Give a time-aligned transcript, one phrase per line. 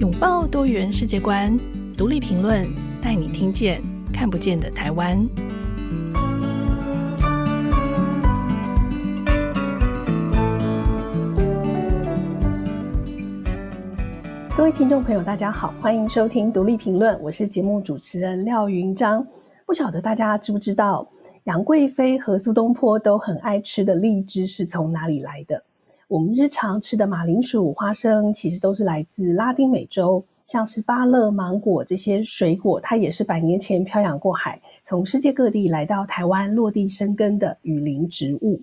[0.00, 1.56] 拥抱多元世界观，
[1.96, 2.66] 独立评论，
[3.00, 3.80] 带你听见
[4.12, 5.24] 看不见的台湾。
[14.56, 19.24] 各位听众朋友，大家好，欢迎收听独立评论，我是节目主持人廖云章。
[19.64, 21.06] 不晓得大家知不知道，
[21.44, 25.62] 杨贵妃和苏东坡都很爱吃的荔枝是从哪里来的？
[26.14, 38.60] 我们日常吃的马铃薯、花生，其实都是来自拉丁美洲，像是芭乐、芒果这些水果，它也是百年前漂洋过海，从世界各地来到台湾落地生根的雨林植物。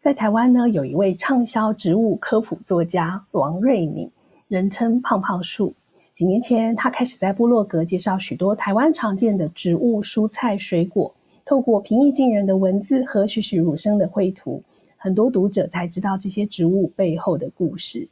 [0.00, 4.10] 在台湾呢，有一位畅销植物科普作家王瑞敏，
[4.48, 5.74] 人称胖胖树。
[6.14, 11.14] 几年前，他开始在部落格介绍许多台湾常见的植物、蔬菜、水果，
[11.44, 14.62] 透过平易近人的文字和栩栩如生的绘图。
[14.98, 18.06] 很多读者才知道这些植物背后的故事。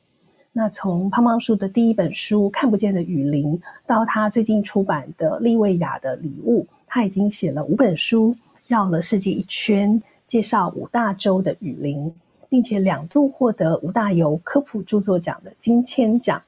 [0.53, 8.35] 那从胖胖树的第一本书《看不见的雨林》到他最近出版的《利维亚的礼物》，他已经写了五本书，
[8.69, 12.11] 绕了世界一圈，介绍五大洲的雨林，
[12.49, 16.41] 并且两度获得五大游科普著作奖的金签奖。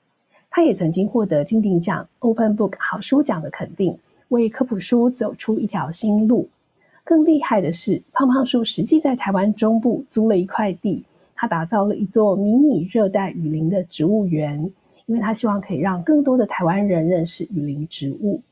[0.49, 6.49] 他也曾经获得金鼎奖 Open Book 好书奖的肯定，为科普书走出一条新路。
[7.09, 11.03] 更厉害的是，胖胖树实际在台湾中部租了一块地，
[11.35, 14.71] 他打造了一座迷你热带雨林的植物园，
[15.07, 18.43] 因为他希望可以让更多的台湾人认识雨林植物。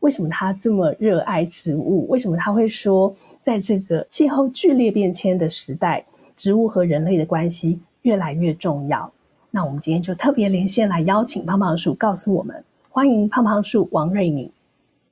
[0.00, 2.08] 为什么他这么热爱植物？
[2.08, 6.02] 为什么他会说，在这个气候剧烈变迁的时代，
[6.34, 9.12] 植物和人类的关系越来越重要？
[9.50, 14.50] 那我们今天就特别连线来邀请胖胖树告诉我们，欢迎胖胖树王瑞敏。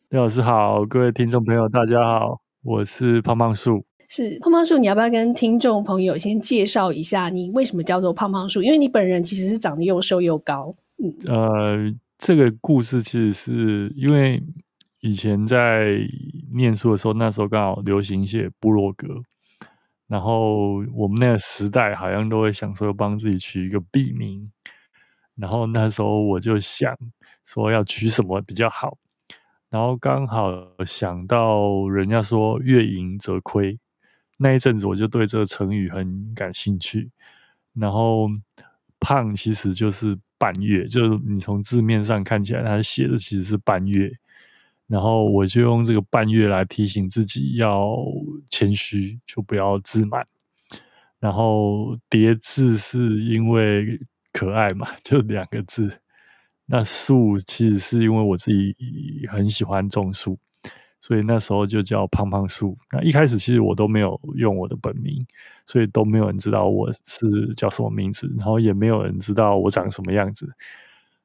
[0.09, 2.46] 李老师好，各位听众朋友大家好。
[2.67, 8.61] 我是胖胖树，是胖胖树，你要不要跟听众朋友先介绍一下你为什么叫做胖胖树？
[8.61, 10.75] 因为你本人其实是长得又瘦又高。
[10.99, 14.43] 嗯，呃，这个故事其实是因为
[14.99, 15.97] 以前在
[16.55, 19.07] 念书的时候，那时候刚好流行写部落格，
[20.09, 24.51] 然后我们那个时代好像都会想说帮自己取一个笔名，
[25.37, 26.93] 然后那时候我就想
[27.45, 28.99] 说要取什么比较好。
[29.69, 30.53] 然后刚好
[30.87, 33.79] 想到人家说“月盈则亏”，
[34.39, 37.11] 那一阵子我就对这个成语很感兴趣。
[37.75, 38.29] 然后
[39.01, 44.11] “胖”其实就是半月，就是你从字面上看起来，它写的其实是半月。
[44.87, 47.97] 然后我就用这个半月来提醒自己要
[48.51, 50.25] 谦虚，就不要自满。
[51.19, 53.99] 然后叠字是因为
[54.33, 56.01] 可爱嘛，就两个字。
[56.67, 58.77] 那树其实是因为我自己
[59.29, 60.37] 很喜欢种树，
[61.01, 62.77] 所以那时候就叫胖胖树。
[62.91, 65.25] 那一开始其实我都没有用我的本名，
[65.67, 70.53] 所以都没有人知道我是叫什么名字，然后也没有人知道我长什么样子。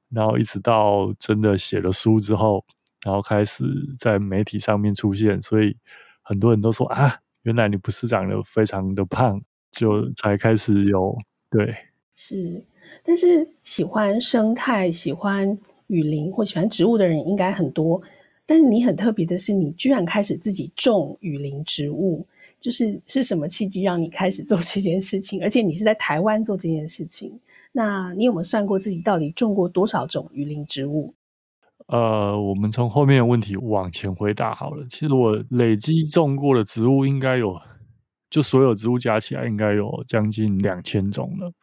[0.09, 2.63] 然后一直到真的写了书之后，
[3.03, 3.65] 然后开始
[3.97, 5.75] 在媒体上面出现，所以
[6.21, 9.41] 很多人都说啊，原来你不是长得非常的胖，
[9.71, 11.17] 就才开始有，
[11.49, 11.75] 对，
[12.15, 12.63] 是。
[13.03, 18.01] 但是喜欢生态、喜欢雨林或喜欢植物的人应该很多。
[18.45, 22.25] 但是你很特别的是，你居然开始自己种雨林植物，
[22.59, 25.41] 就是是什么契机让你开始做这件事情？
[25.41, 27.39] 而且你是在台湾做这件事情，
[27.71, 31.13] 那你有没有算过自己到底种过多少种雨林植物？
[31.87, 34.85] 呃，我们从后面的问题往前回答好了。
[34.89, 37.57] 其实我累积种过的植物应该有，
[38.29, 41.53] 就所有植物加起来应该有将近两千种了。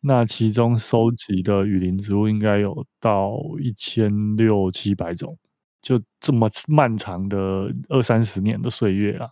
[0.00, 5.36] 那其中收集的雨林植物应该有到一千六七百种，
[5.82, 9.28] 就这么漫长的二三十年的岁月啊。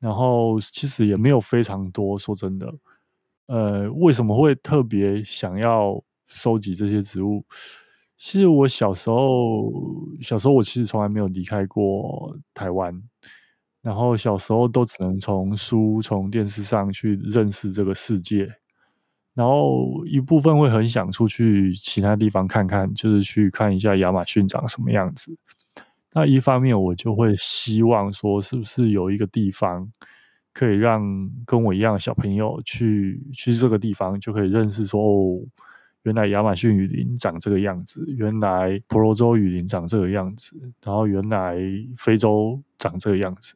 [0.00, 2.72] 然后其实也没有非常多，说真的，
[3.46, 7.44] 呃，为什么会特别想要收集这些植物？
[8.16, 9.70] 其实我小时候，
[10.20, 12.92] 小时候我其实从来没有离开过台湾，
[13.82, 18.48] 然后小时候都只能从书、从电视上去认识这个世界。
[19.34, 25.36] 然后一部分会很想出去其他地方看看，就是去看一下亚马逊长什么样子。
[26.12, 29.88] 那一方面我就会希望说，是不是有一个地方
[30.52, 31.00] 可以让
[31.46, 35.38] 跟我一样的小朋友去去这个地方，就可以认识说哦，
[36.02, 41.56] 原来亚马逊雨林长这个样子，原来婆罗洲雨林长这个样子，然后原来
[41.96, 43.54] 非洲长这个样子。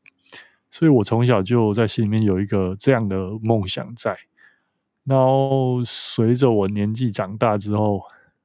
[0.70, 4.16] 所以我从小就在心里面有一个这样的梦想在。
[5.04, 8.02] 然后随着我年纪长大之后，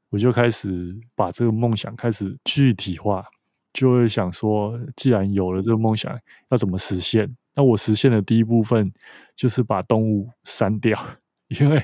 [0.10, 3.26] 我就开始把这个梦想开始具体化，
[3.74, 6.18] 就会想说，既然有了这个梦想，
[6.50, 7.36] 要怎么实现？
[7.56, 8.92] 那我实现的第一部分
[9.36, 10.98] 就是把动物删掉，
[11.60, 11.84] 因为。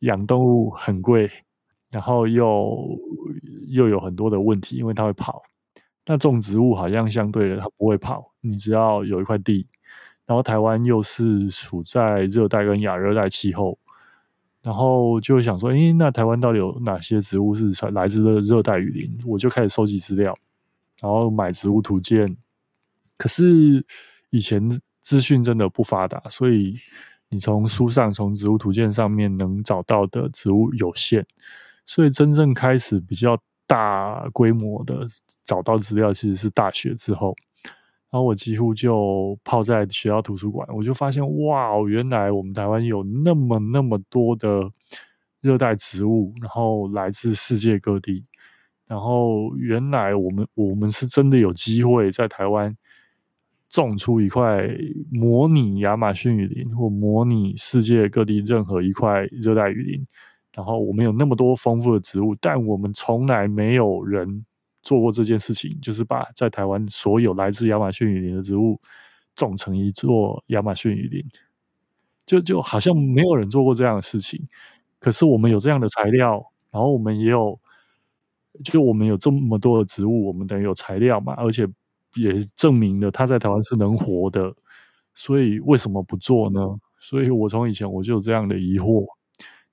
[0.00, 1.30] 养动物很贵，
[1.90, 2.76] 然后又
[3.68, 5.40] 又有很多的问题，因为它会跑。
[6.04, 9.66] 那种植物好像相对的它不会跑，你只要有一块地，
[10.26, 13.78] 然后台湾又是处在热带跟亚热带气候，
[14.62, 19.18] 然后就想说，诶，那台湾到底有哪些植物是来自的热带雨林？
[19.26, 20.36] 我就开始收集资料，
[21.00, 22.36] 然后买植物图鉴。
[23.16, 23.84] 可是
[24.30, 24.68] 以前
[25.00, 26.76] 资讯真的不发达，所以。
[27.30, 31.26] 你从书上、从植物图鉴上面能找到的植物有限，
[31.84, 33.36] 所以真正开始比较
[33.66, 35.04] 大规模的
[35.44, 37.34] 找到资料，其实是大学之后。
[38.14, 44.70] 然后我几乎就泡在学校图书馆，我就发现，哇，原来我们台湾有那么那么多的
[45.40, 48.22] 热带植物，然后来自世界各地，
[48.86, 52.76] 然后原来我们我们是真的有机会在台湾。
[53.68, 54.64] 种出一块
[55.10, 60.06] 模拟亚马逊雨林，或模拟世界各地任何一块热带雨林，
[60.54, 64.46] 然后我们有那么多丰富的植物，但我们从来没有人
[64.84, 68.80] 做过这件事情，就是把在台湾所有来自亚马逊雨林的植物
[69.34, 71.24] 种成一座亚马逊雨林，
[72.26, 74.46] 就就好像没有人做过这样的事情。
[75.00, 77.58] 可是我们有这样的材料，然后我们也有，
[78.62, 81.66] 就我们有这么多的植物，我们等于有材料嘛，而且。
[82.16, 84.54] 也证明了它在台湾是能活的，
[85.16, 86.60] 所以为什么不做呢？
[87.00, 89.04] 所以我从以前我就有这样的疑惑，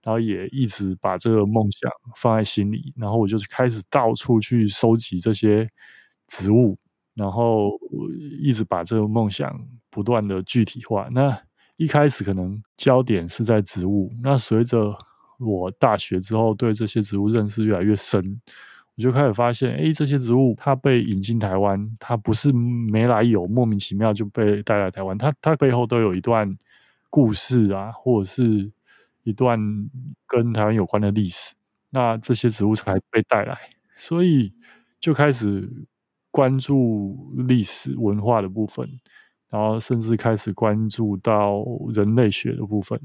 [0.03, 5.69] 然后也一直把这个梦想放在心里，然后我就开始到处去收集这些
[6.27, 6.77] 植物，
[7.13, 7.71] 然后
[8.41, 9.59] 一直把这个梦想
[9.89, 11.07] 不断的具体化。
[11.11, 11.41] 那
[11.77, 14.95] 一开始可能焦点是在植物，那随着
[15.39, 18.41] 我大学之后对这些植物认识越来越深。
[18.95, 26.57] 我就开始发现，哎，这些植物它被引进台湾，它不是没来由，莫名其妙就被带来台湾，它它背后都有一段
[27.09, 28.69] 故事啊，或者是
[29.23, 29.59] 一段
[30.27, 31.53] 跟台湾有关的历史，
[31.91, 33.57] 那这些植物才被带来，
[33.95, 34.53] 所以
[34.99, 35.69] 就开始
[36.31, 38.87] 关注历史文化的部分，
[39.49, 41.63] 然后甚至开始关注到
[41.93, 42.99] 人类学的部分，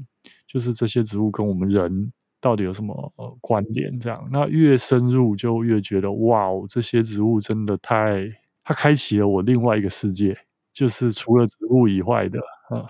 [0.47, 2.11] 就是这些植物跟我们人。
[2.39, 3.99] 到底有什么呃观点？
[3.99, 8.31] 这样，那越深入就越觉得哇哦，这些植物真的太……
[8.63, 10.37] 它开启了我另外一个世界，
[10.71, 12.85] 就是除了植物以外的啊。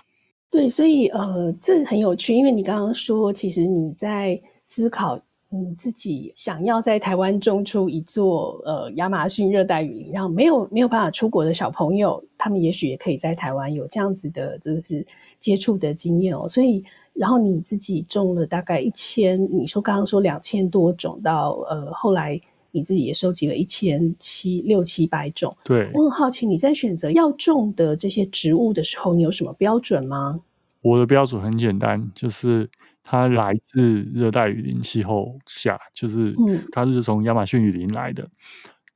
[0.50, 15.06] 对，所以呃，这很有趣，因为你刚刚说，其实你在思考你自己想要在台湾种出一座呃亚马逊热带雨林，让没有没有办法出国的小朋友，他们也许也可以在台湾有这样子的，就是
[15.38, 16.84] 接触的经验哦，所以。
[17.14, 22.40] 然后你自己种了大概一千，你说刚刚说两千多种到，呃后来
[22.78, 25.54] 你自己也收集了一千七六七百种。
[25.64, 30.40] 对，我很好奇你在选择要种的这些植物的时候，你有什么标准吗？
[30.80, 32.70] 我的标准很简单，就是
[33.02, 36.34] 它来自热带雨林气候下，就是
[36.70, 38.22] 它是从亚马逊雨林来的。
[38.22, 38.30] 嗯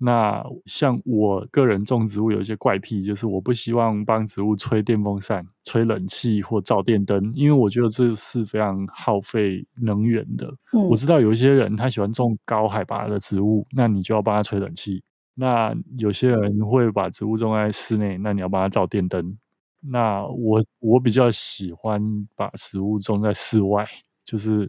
[0.04, 10.52] 那像我个人种植物有一些怪癖，就是我不希望帮植物吹电风扇、吹冷气或照电灯，因为我觉得这是非常耗费能源的。
[10.72, 10.82] 嗯。
[10.88, 15.00] 我知道有一些人他喜欢种高海拔的植物，那你就要帮他吹冷气；
[15.34, 19.38] 那有些人会把植物种在室内，那你要帮他照电灯。
[19.80, 22.02] 那我我比较喜欢
[22.34, 23.86] 把植物种在室外，
[24.24, 24.68] 就是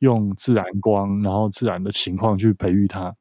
[0.00, 3.14] 用自然光，然后自然的情况去培育它。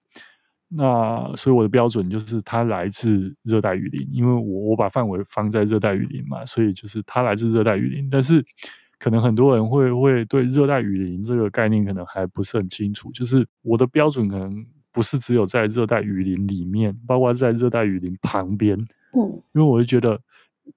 [0.74, 8.10] 那所以我的标准就是它来自热带雨林，因为我我把范围放在热带雨林嘛，所以就是它来自热带雨林。
[8.10, 8.42] 但是
[8.98, 18.80] 可能很多人会会对热带雨林这个概念可能还不是很清楚，就是我的标准可能不是只有在热带雨林里面，包括在热带雨林旁边。
[19.14, 20.18] 嗯，因为我会觉得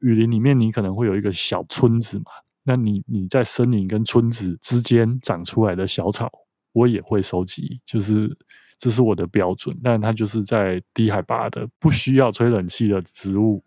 [0.01, 2.25] 雨林里面你可能会有一个小村子嘛，
[2.65, 6.29] 那你你在森林跟村子之间长出来的小草，
[6.73, 8.37] 我也会收集，就是。
[8.79, 13.63] 这是我的标准，但它就是在低海拔的、不需要吹冷气的植物，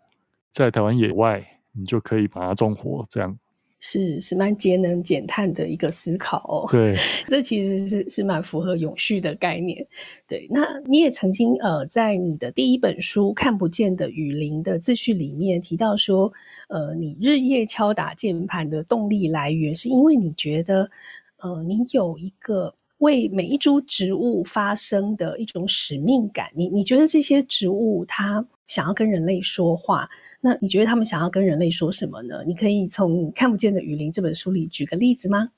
[0.52, 3.04] 在台湾野外，你就可以把它种活。
[3.10, 3.36] 这样
[3.80, 6.68] 是是蛮节能减碳的一个思考哦。
[6.70, 6.96] 对，
[7.26, 9.84] 这其实是是蛮符合永续的概念。
[10.26, 16.32] 对，那你也曾经呃，在你的第一本书《看不见的雨林》的自序里面提到说，
[16.68, 20.90] 呃，你日夜敲打键盘的动力来源，是因为你觉得
[21.38, 22.74] 呃，你有一个。
[22.98, 26.50] 为每一株植物发声的一种使命感。
[26.54, 30.08] 你你觉得这些植物它想要跟人类说话？
[30.40, 32.44] 那你觉得他们想要跟人类说什么呢？
[32.46, 35.48] 你可以从《看不见的雨林》这本书里举个例子吗？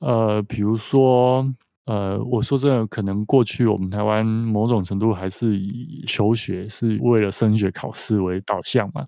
[0.00, 1.52] 呃，比如说，
[1.86, 9.06] 呃，我说这个可能过去我们台湾某种程度还是以求学是为了升学考试为导向嘛。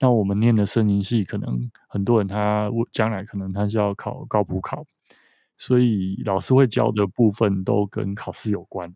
[0.00, 4.84] 那我们念的森林系，可能很多人他将来可能他是要考高普考，
[5.62, 8.92] 所以老师会教的部分都跟考试有关。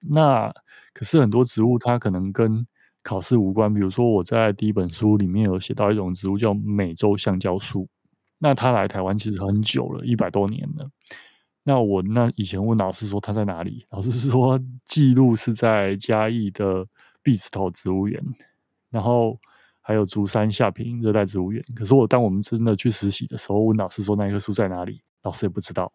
[0.00, 0.52] 那
[0.92, 2.66] 可是很多植物它可能跟
[3.02, 3.72] 考试无关。
[3.72, 7.88] 比如说我在第一本书里面有写到一种植物叫美洲橡胶树，
[8.36, 10.90] 那它来台湾其实很久了，一百多年了。
[11.62, 16.86] 那我那以前问老师说它在哪里，老师是说记录是在嘉义的
[17.22, 18.22] 碧子头植物园，
[18.90, 19.38] 然后。
[19.82, 25.90] 还有竹山下坪热带植物园，可是我当我们真的去实习的时候，问老师说那一棵树在哪里，老师也不知道。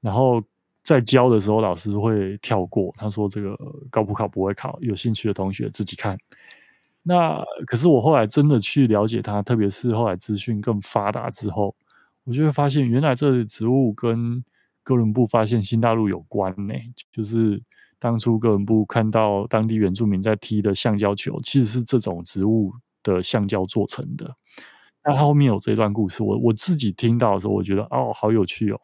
[0.00, 0.42] 然后
[0.82, 3.56] 在教的时候，老师会跳过，他说这个
[3.90, 6.18] 高普考不会考，有兴趣的同学自己看。
[7.02, 11.74] 那可是我后来真的去了解它，特别是后来资讯更发达之后，
[12.24, 14.44] 我就会发现原来这植物跟
[14.82, 16.74] 哥伦布发现新大陆有关呢，
[17.10, 17.62] 就是。
[18.02, 24.34] 当初哥伦布看到当地原住民在踢的橡胶球，其实是这种植物的橡胶做成的。
[25.04, 28.80] 那他后面有这段故事，我我自己听到的时候，我觉得哦，好有趣哦。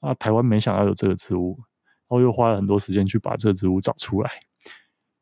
[0.00, 1.58] 啊，台湾没想到有这个植物，
[2.08, 4.30] 然后又花了很多时间去把这个植物找出来。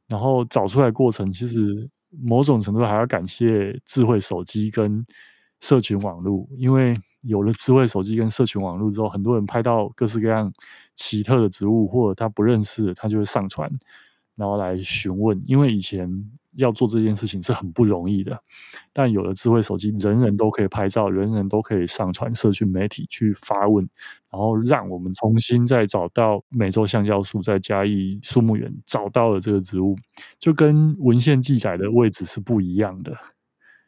[0.09, 5.05] 然后找出来过程，其实某种程度还要感谢智慧手机跟
[5.61, 10.53] 社群网络，因为有了智慧手机跟社群网络之后，很多人拍到各式各样。
[11.01, 13.71] 奇特的植物，或者他不认识，他就会上传，
[14.35, 15.41] 然后来询问。
[15.47, 16.11] 因为以前
[16.57, 18.41] 要做这件事情是很不容易的，
[18.93, 23.89] 但有了智慧手机，人人都可以拍照，人人都可以上传社群媒体去发问，
[24.31, 29.97] 然后让我们重新再找到美洲橡胶树在嘉义树木园找到了这个植物，
[30.39, 33.17] 就跟文献记载的位置是不一样的。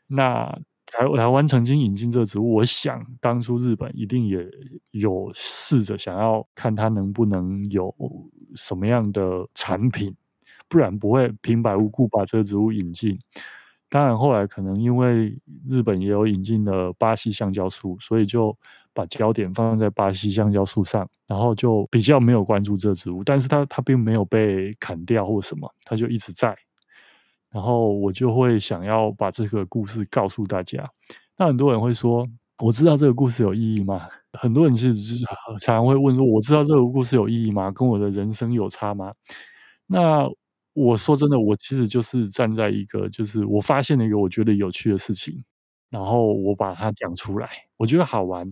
[0.07, 0.61] 那。
[0.93, 4.45] 台台湾曾经引进这个植物，我想当初日本一定也
[4.91, 7.95] 有试着想要看它能不能有
[8.57, 10.13] 什么样的产品，
[10.71, 13.19] 不然不会平白无故把这个植物引进。
[13.91, 15.37] 当然后来可能因为
[15.69, 18.57] 日本也有引进了巴西橡胶树，所以就
[18.95, 26.57] 把焦点放在巴西橡胶树上，然后就比较没有关注这植物，但是它它并没有被砍掉或什么，它就一直在。
[27.51, 30.89] 然后我就会想要把这个故事告诉大家。
[31.37, 32.25] 那很多人会说
[32.63, 34.07] ：“我知道这个故事有意义吗？”
[34.39, 37.73] 很多人其实是常常会问说：“我知道这个故事有意义吗？
[37.73, 39.13] 跟我的人生有差吗？”
[39.93, 40.29] 那
[40.73, 45.43] 我说真的，我其实就是站在一个，就是我发现了一个我觉得有趣的事情，
[45.91, 48.47] 然后我把它讲出来，我觉得好玩。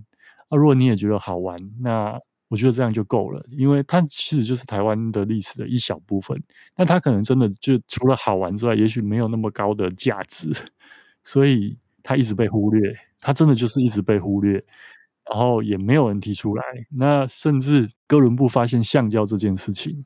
[0.49, 2.19] 啊如果你也觉得好玩，那。
[2.51, 6.43] 我觉得这样就够了，因为它其实就是台湾的历史的一小部分。
[6.75, 10.51] 那它可能真的就除了好玩之外，也许没有那么高的价值，
[11.23, 12.95] 所以它一直被忽略。
[13.21, 14.53] 它真的就是一直被忽略，
[15.31, 16.65] 然后也没有人提出来。
[16.91, 20.03] 那甚至哥伦布发现橡胶这件事情，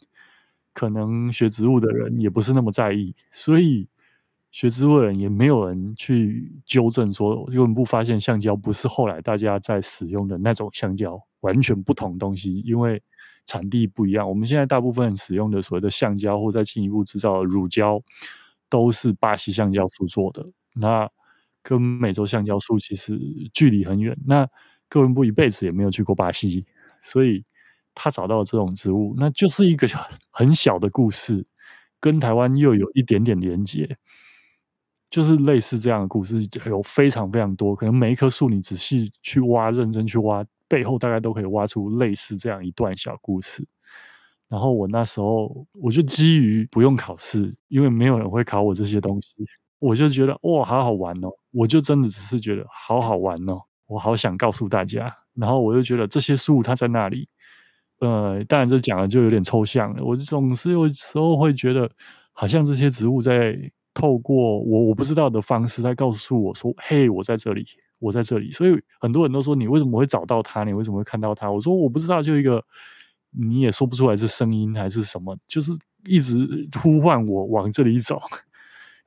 [0.73, 3.89] 可能学植物的人也不是那么在意，所以。
[4.55, 13.03] 学植物的人也没有人去纠正说，哥伦布发现橡胶不是后来大家在使用的那种橡胶，完全不同东西，因为
[13.47, 14.29] 产地不一样。
[14.29, 17.99] 我们现在大部分使用的所谓的橡胶，或再进一步制造的乳胶，
[18.69, 20.47] 都是巴西橡胶树做的。
[20.75, 21.09] 那
[21.63, 23.19] 跟美洲橡胶树其实
[23.55, 24.15] 距离很远。
[24.27, 24.47] 那
[24.87, 26.67] 哥伦布一辈子也没有去过巴西，
[27.01, 27.43] 所以
[27.95, 29.87] 他找到这种植物，那就是一个
[30.31, 31.45] 很小的故事，
[32.01, 33.97] 跟台湾又有一点点连结。
[35.11, 37.77] 就是类似这样的故事，有非常非常多。
[37.77, 43.63] 可能每一棵树，你仔细去挖，认真去挖，背后大概都可以挖出类似这样一段小故事。
[44.49, 49.35] 然后我那时候，我就基于不用考试，因为没有人会考我这些东西，
[49.81, 51.29] 我就觉得哇，好好玩哦！
[51.51, 55.15] 我就真的只是觉得好好玩哦，我好想告诉大家。
[55.35, 57.29] 然后我就觉得这些树它在那里，
[58.03, 60.05] 呃，当然这讲的就有点抽象了。
[60.05, 61.91] 我总是有时候会觉得，
[62.33, 63.59] 好像这些植物在。
[63.95, 67.63] 透过我我不知道的方式在告诉我说：“嘿，我在这里，
[67.99, 70.65] 我在这里。”所以很多人都说：“你为什么会找到它？
[70.65, 72.65] 你为什么会看到它？”我说：“我不知道，就一个
[73.33, 75.73] 你也说不出来是声音还是什么，就是
[76.07, 76.39] 一直
[76.83, 78.19] 呼唤我往这里走。”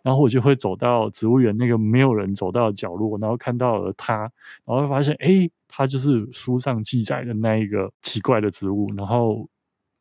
[0.06, 4.32] 然后我就会走到植物园那个没有人走到的角落，然后看到了它，
[4.66, 9.50] 然后发现：“哎，它就是书上记载的那一个奇怪的植物。”然后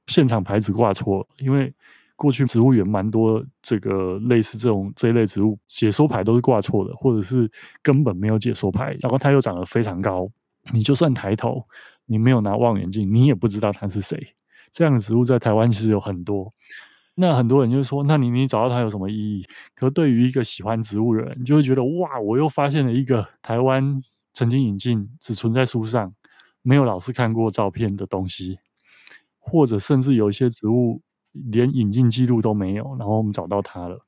[0.07, 1.75] 现场牌子挂错，因为。
[2.17, 7.51] 过去植物园蛮多这个类似这种这一类植物，解说牌都是挂错的，或者是
[7.83, 8.97] 根本没有解说牌。
[9.01, 10.31] 然后它又长得非常高，
[10.73, 11.67] 你就算抬头，
[12.07, 14.17] 你没有拿望远镜，你也不知道它是谁。
[14.71, 16.55] 这样的植物在台湾其实有很多。
[17.17, 24.01] 那很多人就说：“那你你找到它有什么意义？”可对于一个喜欢植物的人，就会觉得：“哇，我又发现了一个台湾
[24.35, 26.13] 曾经引进、只存在书上、
[26.61, 28.59] 没有老师看过照片的东西，
[29.39, 31.01] 或者甚至有一些植物
[31.33, 33.99] 连引进记录都没有，然后我们找到它了，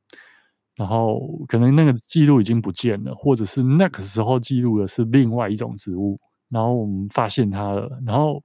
[0.75, 1.19] 然后
[1.49, 8.43] 可能那个记录已经不见了，或者是那个时候记录的是另外一种植物，然后我们发现它了，然后。”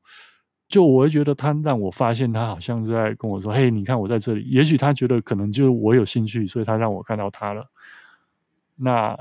[0.71, 7.69] 就我会觉得他让我发现他好像在跟我说：“嘿，你看我在这里。”也许他觉得可能就是我有兴趣，所以他让我看到他了。
[8.77, 9.13] 那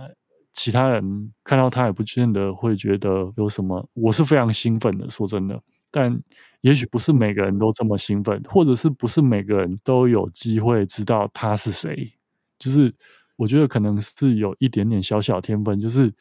[0.52, 3.88] 其他人看到他也不见得会觉得有什么。
[3.95, 5.61] 我是非常兴奋的，说真的。
[5.90, 6.21] 但
[6.61, 12.12] 也许不是每个人都这么兴奋，或者是不是每个人都有机会知道他是谁。
[12.59, 12.95] 就是
[13.37, 16.12] 我觉得可能是有一点点小小天分，就是。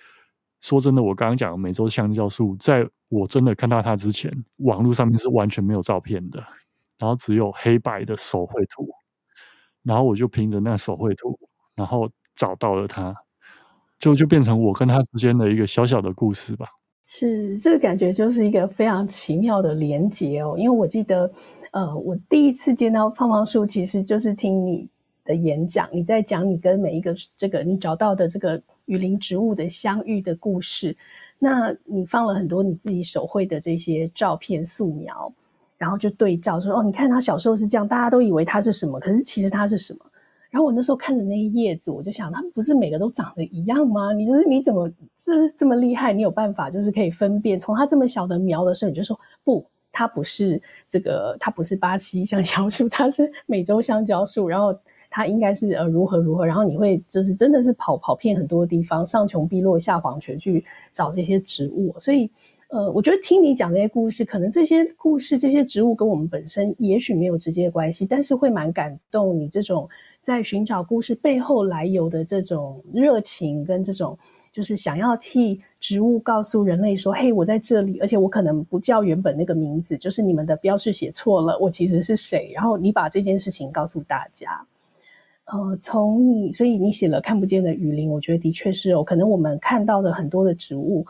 [0.62, 6.43] 说真的，我刚刚讲的美洲香蕉树，在我真的看到它之前，网络上面是完全没有照片的，
[6.98, 8.86] 然后只有黑白的手绘图，
[9.83, 11.39] 然后我就凭着那手绘图，
[11.75, 13.15] 然后找到了它，
[14.00, 16.65] 就就变成我跟他之间的一个小小的故事吧。
[17.06, 20.56] 是，这个感觉就是一个非常奇妙的连结哦。
[20.58, 21.32] 因为我记得，
[21.72, 24.88] 呃，我第一次见到胖胖树，其实就是听你
[25.25, 28.62] 的演讲，你在讲你跟每一个这个你找到的这个。
[28.89, 30.98] 雨林植物的相遇的故事，
[31.38, 35.32] 那你放了很多你自己手绘的这些照片素描，
[35.77, 40.00] 然后就对照说：“哦，你看他小时候是这样，大家都以为他是什么，可是其实他是什么？”
[40.50, 44.13] 然后我那时候看着那些叶子，我就想，他们不是每个都长得一样吗？
[44.13, 44.89] 你就是你怎么
[45.24, 46.12] 这这么厉害？
[46.12, 54.77] 你有办法就是可以分辨，从它这么小的苗的时候，你就说不，它不是这个，它不是巴西香蕉树， 它是美洲香蕉树，然后。
[55.12, 60.63] 它应该是呃如何如何，然后你会就是真的是跑跑遍很多地方，上穷碧落下黄泉去
[60.94, 62.29] 找这些植物，所以
[62.68, 69.89] 呃，我觉得听你讲这些故事，可能这些故事这些植物跟我们本身也许没有直接关系，但是会蛮感动你这种
[70.21, 74.17] 在寻找故事背后来由的这种热情跟这种
[74.51, 84.65] 就是想要替植物告诉人类说，嘿，我在这里，而且我可能不叫原本那个名字，就是你们的标示写错了，我其实是谁，然后你把这件事情告诉大家。
[85.46, 89.03] 呃，从你，所以你写了看不见的雨林，我觉得的确是哦。
[89.03, 91.03] 可能我们看到的很多的植物，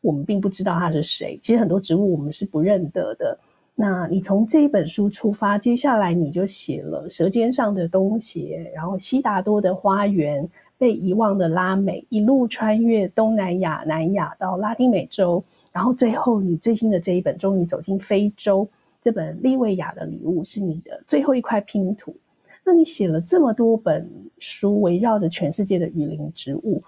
[0.00, 1.36] 我们并不知道它是谁。
[1.42, 3.36] 其实很多植物我们是不认得的。
[3.82, 18.68] 那你从这一本书出发，接下来你就写了《舌尖上的东协》，然后悉达多的花园、被遗忘的拉美，一路穿越东南亚、南亚到拉丁美洲，然后最后你最新的这一本终于走进非洲，
[19.00, 22.14] 这本《利维亚的礼物》是你的最后一块拼图。
[22.62, 24.06] 那你写了这么多本
[24.40, 26.82] 书，围绕着全世界的雨林植物，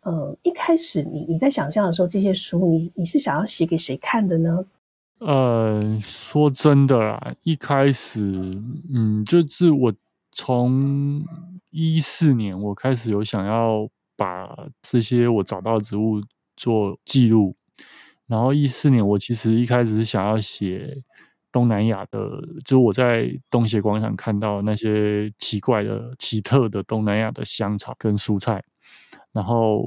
[0.00, 4.64] 呃，一开始你你在想象的时候，这些书你你是想要写给谁看的呢？
[5.18, 8.20] 呃，说真的啦，一开始，
[8.92, 9.92] 嗯，就是我
[10.32, 11.24] 从
[11.70, 14.48] 一四年我开始有想要把
[14.82, 16.22] 这些我找到的植物
[16.56, 17.56] 做记录，
[18.26, 21.02] 然后一四年我其实一开始是想要写。
[21.50, 22.18] 东南亚的，
[22.62, 28.62] 就是我在东协广场看到那些奇怪的、奇特的东南亚的香草跟蔬菜，
[29.32, 29.82] 然后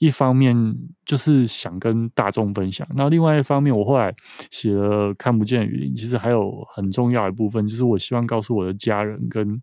[0.00, 0.56] 一方面
[1.04, 4.12] 就是想跟大众分享，那另外一方面，我后来
[4.50, 9.62] 写了看不见的雨林，其实还有很重要一部分，就是我希望告诉我的家人跟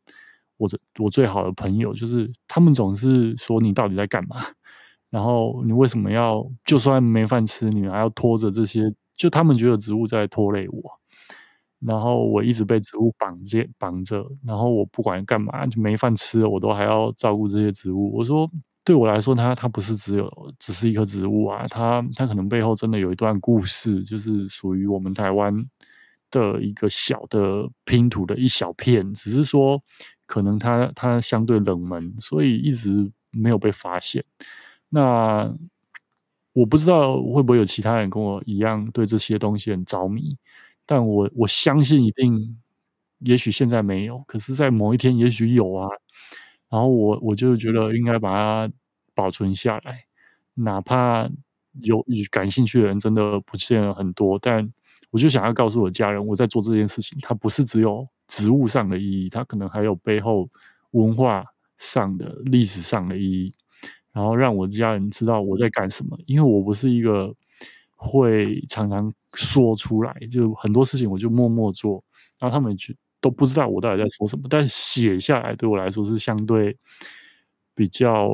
[0.58, 4.38] 我的我最好的朋友，就是他们总是说你到底在干嘛，
[5.10, 8.94] 然后你为什么要就算没饭吃，你还要拖着这些。
[9.16, 10.80] 就他们觉得植物在拖累我，
[11.80, 18.16] 然后我一直被植物绑着绑着，然后我不管干嘛就没饭吃，我都还要照顾这些植物。
[18.16, 18.48] 我说，
[18.88, 25.54] 对我来说，它它不是只有只是一棵植物啊，它它可能背后真的有一段故事，就是属于我们台湾
[26.32, 29.82] 的一个小的拼图的一小片，只是说
[30.26, 34.24] 可能它它相对冷门，所以一直没有被发现。
[34.90, 35.54] 那。
[36.54, 40.36] 我不知道会不会有其他人跟我一样对这些东西很着迷，
[40.88, 42.58] 但我我相信一定，
[43.20, 45.88] 也许现在没有，可是在某一天也许有啊。
[46.70, 48.34] 然后我我就觉得应该把
[48.68, 48.74] 它
[49.16, 50.06] 保存下来，
[50.56, 51.30] 哪怕
[51.82, 54.70] 有感兴趣的人真的不见了很多，但
[55.12, 60.50] 我就想要告诉我家人，我在做这件事情，它不是只有植物上的意义，它可能还有背后
[60.92, 61.46] 文化
[61.78, 63.54] 上的、历史上的意义。
[64.12, 67.34] 然后让我家人知道我在干什么，因为我不是一个
[67.96, 72.04] 会常常说出来，就很多事情我就默默做，
[72.40, 74.48] 然后他们就都不知道我到底在说什么。
[74.50, 76.76] 但写下来对我来说是相对
[77.76, 78.30] 比较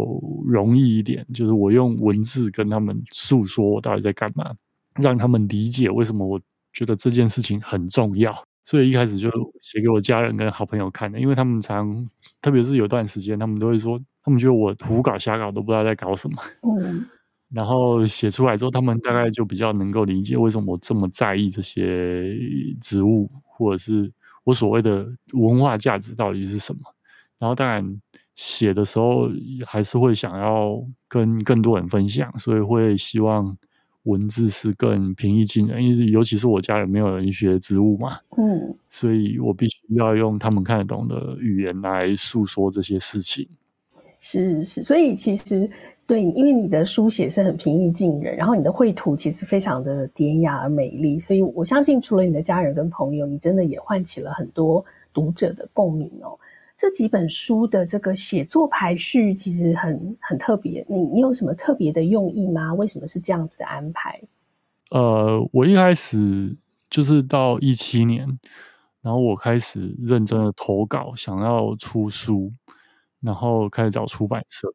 [0.48, 4.54] 容易一点，就是我用文字跟他们诉说我到底在干嘛，
[4.96, 6.40] 让他们理解为什么我
[6.72, 8.34] 觉得这件事情很重要。
[8.66, 9.30] 所以一开始就
[9.62, 12.10] 写给我家人跟好朋友看的，因为他们常，
[12.42, 16.42] 特别是有段时间，他们都会说，他们觉得我胡搞瞎搞，都不知道在搞什么。
[16.62, 17.06] 嗯，
[17.52, 22.34] 然后写出来之后，他们大概就比较能够理解为什么我这么在意这些
[22.80, 24.10] 植物，或者是
[24.44, 26.82] 我所谓的文化价值到底是什么。
[27.40, 28.02] 然后当然
[28.36, 29.30] 写的时候
[29.66, 33.58] 还是会想要跟更多人分享，所以会希望。
[34.04, 43.48] 文字是更平易近人，因为尤其是我家人没有人学植物嘛，嗯， 所以我必须要用他们看得懂的语言来诉说这些事情。
[44.20, 45.72] 是是，所以其实
[46.06, 56.38] 对，因为你的书写是很平易近人，然后你的绘图其实非常的典雅而美丽，所以我相信除了你的家人跟朋友，你真的也唤起了很多读者的共鸣哦。
[56.76, 62.74] 这几本书的这个写作排序其实很很特别，你你有什么特别的用意吗？
[62.74, 64.20] 为什么是这样子的安排？
[64.92, 66.54] 呃，我一开始
[66.90, 68.28] 就是到一七年，
[69.02, 72.52] 然后我开始认真的投稿，想要出书，
[73.22, 74.68] 然后开始找出版社。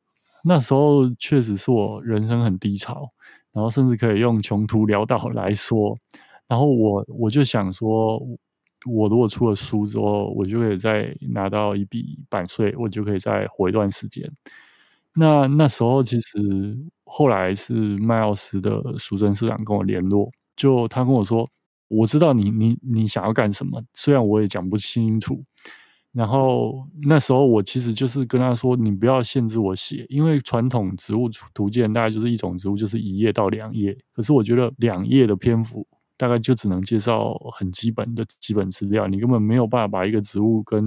[0.44, 3.11] 那时候确实是我人生很低潮，
[3.53, 5.96] 然后甚至可以用穷途潦倒来说。
[6.46, 8.22] 然后我我就想说。
[8.87, 14.31] 我如果出了书之后，我就可以再拿到一笔版税，我就可以再活一段时间。
[15.14, 21.51] 那那时候其实后来是麦奥斯的苏贞社长跟我联络，就他跟我说
[21.88, 25.42] ：“我知道你你你想要干什么，虽然我也讲不清楚。”
[26.12, 35.87] 然后那时候我其实就是跟他说：“你不要限制我写，因为传统植物图鉴大概就是一种植物就是一页到两页，可是我觉得两页的篇幅。”
[36.21, 40.85] 大概就只能介绍很基本的基本资料，你根本没有办法把一个植物跟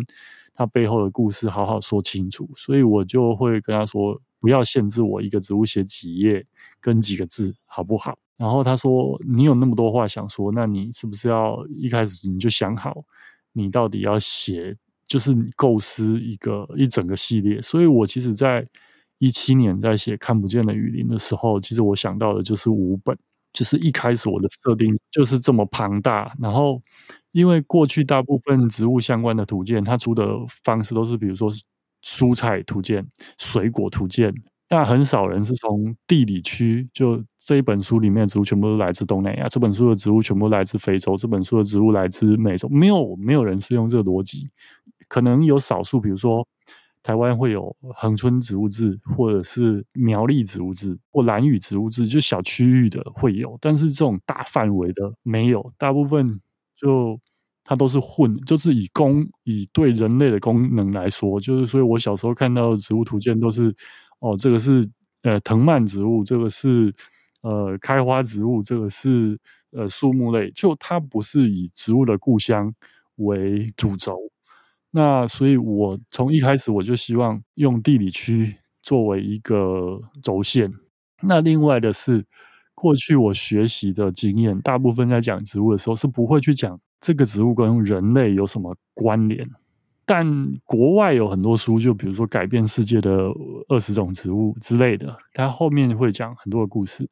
[0.54, 6.46] 它背后的故事好好说清楚，所以我就会跟他说，不要限制我一个植物写几页
[6.82, 8.18] 跟几个字，好不好？
[8.36, 13.06] 然后他说，你有那么多话想说，那你是不是要一开始你就想好，
[13.54, 14.76] 你到底要写，
[15.12, 17.62] 就是你构思一个一整个系列？
[17.62, 18.65] 所以我其实在
[19.19, 23.17] 一七年在写看不见的雨林的时候，其实我想到的就是五本。
[23.54, 26.82] 就是一开始我的设定就是这么庞大，然后
[27.34, 30.26] 因为过去大部分植物相关的图鉴，它出的
[30.63, 31.52] 方式都是比如说
[32.02, 33.06] 蔬菜图鉴、
[33.38, 34.34] 水果图鉴，
[34.69, 44.50] 但很少人是从地理区，就这一本书里面的植物全部都来自东南亚，这本书的植物全部来自非洲，这本书的植物来自美洲，没有没有人是用这个逻辑，
[45.12, 46.47] 可能有少数，比如说。
[47.04, 55.74] 台湾会有恒春植物志，或者是苗栗植物志，或兰屿植物志，就小区域的会有，但是这种大范围的没有。
[55.80, 56.39] 大部分
[56.76, 57.19] 就
[57.63, 63.76] 它都是混，就是以功以对人类的功能来说，就是所以我小时候看到的植物图鉴都是
[64.19, 64.88] 哦，这个是
[65.24, 66.93] 呃藤蔓植物，这个是
[67.41, 69.39] 呃开花植物，这个是
[69.71, 72.71] 呃树木类，就它不是以植物的故乡
[73.15, 74.19] 为主轴。
[74.91, 80.71] 那所以，我从一开始我就希望用地理区作为一个轴线。
[81.21, 82.25] 那另外的是，
[82.75, 89.49] 过去我学习的经验，大部分在讲植物的时候是不会去讲这个植物跟人类有什么关联。
[90.04, 90.25] 但
[90.65, 93.32] 国外有很多书，就比如说改变世界的
[93.69, 97.08] 二十种植物之类的，它后面会讲很多的故事，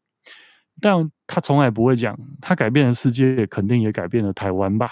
[0.81, 4.89] 但他从来不会讲，它改变了世界肯定也改变了台湾吧。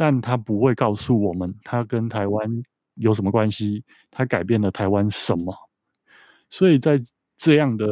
[0.00, 2.48] 但他不会告诉我们，他跟台湾
[2.94, 3.82] 有什么关系？
[4.12, 5.52] 他改变了台湾什么？
[6.48, 7.02] 所以在
[7.36, 7.84] 这样的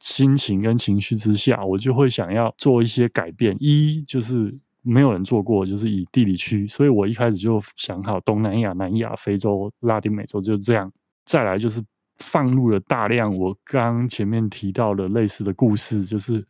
[0.00, 3.56] 心情跟情绪之下，我就会想要做一些改变。
[3.60, 10.92] 一就是没有人做过，就是以地理区，所以我一开始就想好东南亚、南亚、非洲、拉丁美洲，就这样。
[11.24, 11.80] 再来就是
[12.18, 16.44] 放入了大量我刚前面提到的类似的故事，就是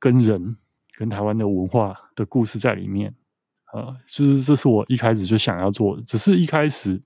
[0.00, 0.56] 跟人、
[0.98, 3.14] 跟台湾的文化的故事在里面。
[3.72, 7.00] 呃，就是这是我一开始就想要做的，只是一开始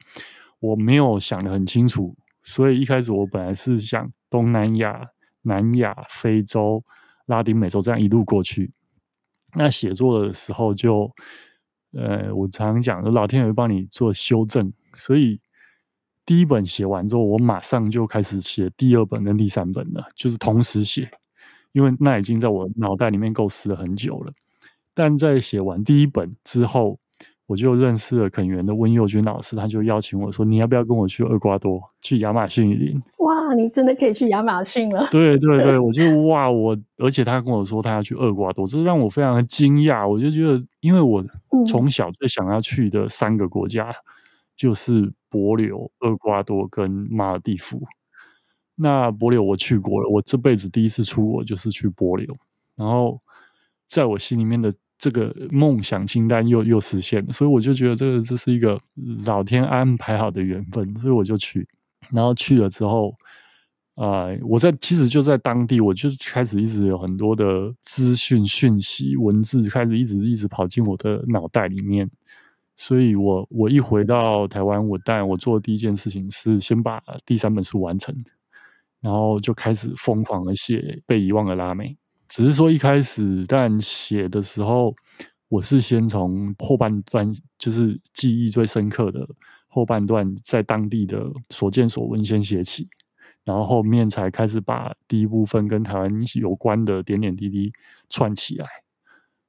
[0.61, 5.09] 我没有想得很清楚，所以一开始我本来是想东南亚、
[5.43, 6.83] 南亚、非洲、
[7.27, 8.71] 拉丁美洲这样一路过去。
[9.57, 11.11] 那写作的时候就，
[11.93, 15.41] 呃，我常常讲，老天爷帮你做修正，所以
[16.27, 21.09] 第一本写完之后，我马上就开始写第二本跟第三本了，就是同时写，
[21.73, 24.33] 因为那已经在我脑袋里面构思了很久了。
[24.95, 26.99] 但在写完第一本之后，
[27.47, 35.07] 我就认识了垦源的温佑君老师，他就邀请我说：“你要不要跟我去厄瓜多，去亚马逊雨林？”哇，你真的可以去亚马逊了？
[35.11, 40.09] 对对对， 我就哇，我而且他跟我说他要去厄瓜多，这让我非常的惊讶。
[40.09, 41.23] 我就觉得，因为我
[41.69, 43.95] 从小最想要去的三个国家
[44.57, 47.83] 就是帛琉、厄瓜多跟马尔蒂夫。
[48.77, 52.35] 那帛琉我去过了，我这辈子第一次出国就是去帛琉，
[52.75, 53.21] 然后
[53.87, 54.73] 在我心里面的。
[55.05, 58.81] 这个梦想清单又又实现，所以我就觉得这个这是一个
[59.27, 61.69] 老天安排好的缘分，所以我就去，
[62.11, 63.15] 然后去了之后。
[63.97, 72.11] 啊、我在其实就在当地，我就开始一直有很多的资讯讯息文字开始一直一直跑进我的脑袋里面，
[72.77, 78.13] 所以我我一回到台湾，我但我做的第一件事情是先把第三本书完成，
[79.01, 81.91] 然后就开始疯狂的写《被遗忘的拉美》，
[82.29, 84.95] 只是说一开始但写的时候，
[85.49, 89.27] 我是先从后半段，就是记忆最深刻的
[89.69, 92.89] 后半段，在当地的所见所闻先写起。
[93.45, 96.11] 然后后面才开始把第一部分跟台湾
[96.41, 97.71] 有关的点点滴滴
[98.09, 98.67] 串起来。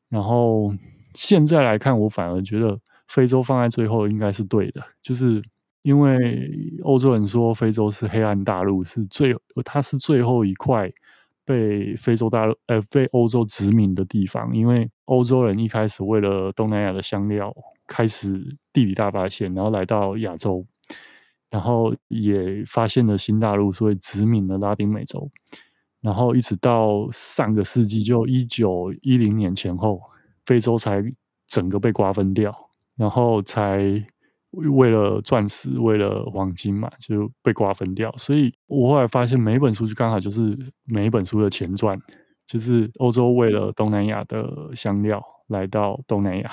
[0.09, 0.75] 然后
[1.13, 5.41] 现在来看，我反而觉得非洲放在最后应该是对的，就是
[5.81, 6.51] 因为
[6.83, 9.33] 欧洲人说非洲是黑暗大陆，是最
[9.63, 10.91] 它是最后一块
[11.45, 14.55] 被非洲大陆呃被欧洲殖民的地方。
[14.55, 17.55] 因为欧洲人一开始为了东南亚的香料
[17.87, 20.65] 开始地理大发现，然后来到亚洲。
[21.51, 25.29] 然后也发现了新大陆，所以殖民了拉丁美洲。
[26.01, 30.01] 然后一直到上个世纪，就一九一零年前后，
[30.45, 31.01] 非洲才
[31.47, 32.53] 整个被瓜分掉，
[32.97, 34.05] 然后才
[34.55, 38.11] 为了钻石、为了黄金嘛，就被瓜分掉。
[38.17, 41.99] 所以我后来发现，每一本书就刚好就是每一本书的前传，
[42.47, 46.51] 就是欧洲为了东南亚的香料来到东南亚。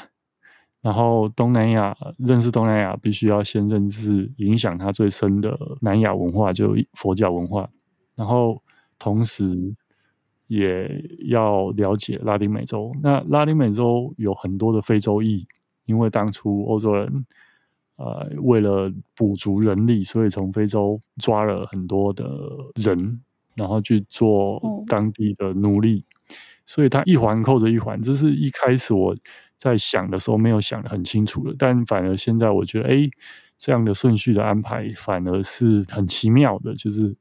[0.80, 7.70] 然后东南亚认识东南亚，必须要先认识影响它最深的南亚文化，就佛教文化。
[8.16, 8.60] 然后
[8.98, 9.74] 同时
[10.48, 10.90] 也
[11.28, 12.90] 要了解拉丁美洲。
[13.00, 15.46] 那拉丁美洲有很多的非洲裔，
[15.86, 17.24] 因为当初欧洲人
[17.96, 22.24] 呃为了补足人力，所以从非洲抓了很多的
[22.76, 23.20] 人，
[23.56, 26.04] 然后去做当地的奴隶。
[26.66, 29.16] 所以它一环扣着一环，这是一开始我。
[29.58, 33.08] 在想的时候没有想的很清楚的，但反而现在我觉得，哎，
[33.56, 37.14] 这样的顺序的安排反而是很奇妙的，就是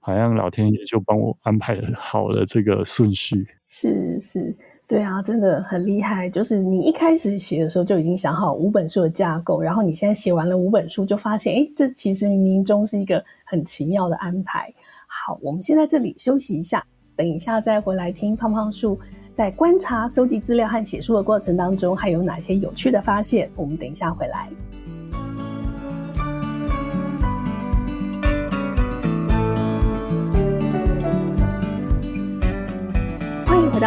[0.00, 3.46] 好像老天爷就帮我安排 好了这个顺序。
[3.68, 4.56] 是是，
[4.88, 6.30] 对啊，真的很厉害。
[6.30, 14.72] 就是你一开始写的时候就已经想好五本书的架构，然后你现在写完了五本书，就发现，哎，这其实冥冥中是一个很奇妙的安排。
[15.08, 16.84] 好，我们先在这里休息一下，
[17.16, 18.98] 等一下再回来听胖胖树。
[19.34, 23.50] 在观察、搜集资料和写书的过程当中，还有哪些有趣的发现？
[23.56, 24.48] 我们等一下回来。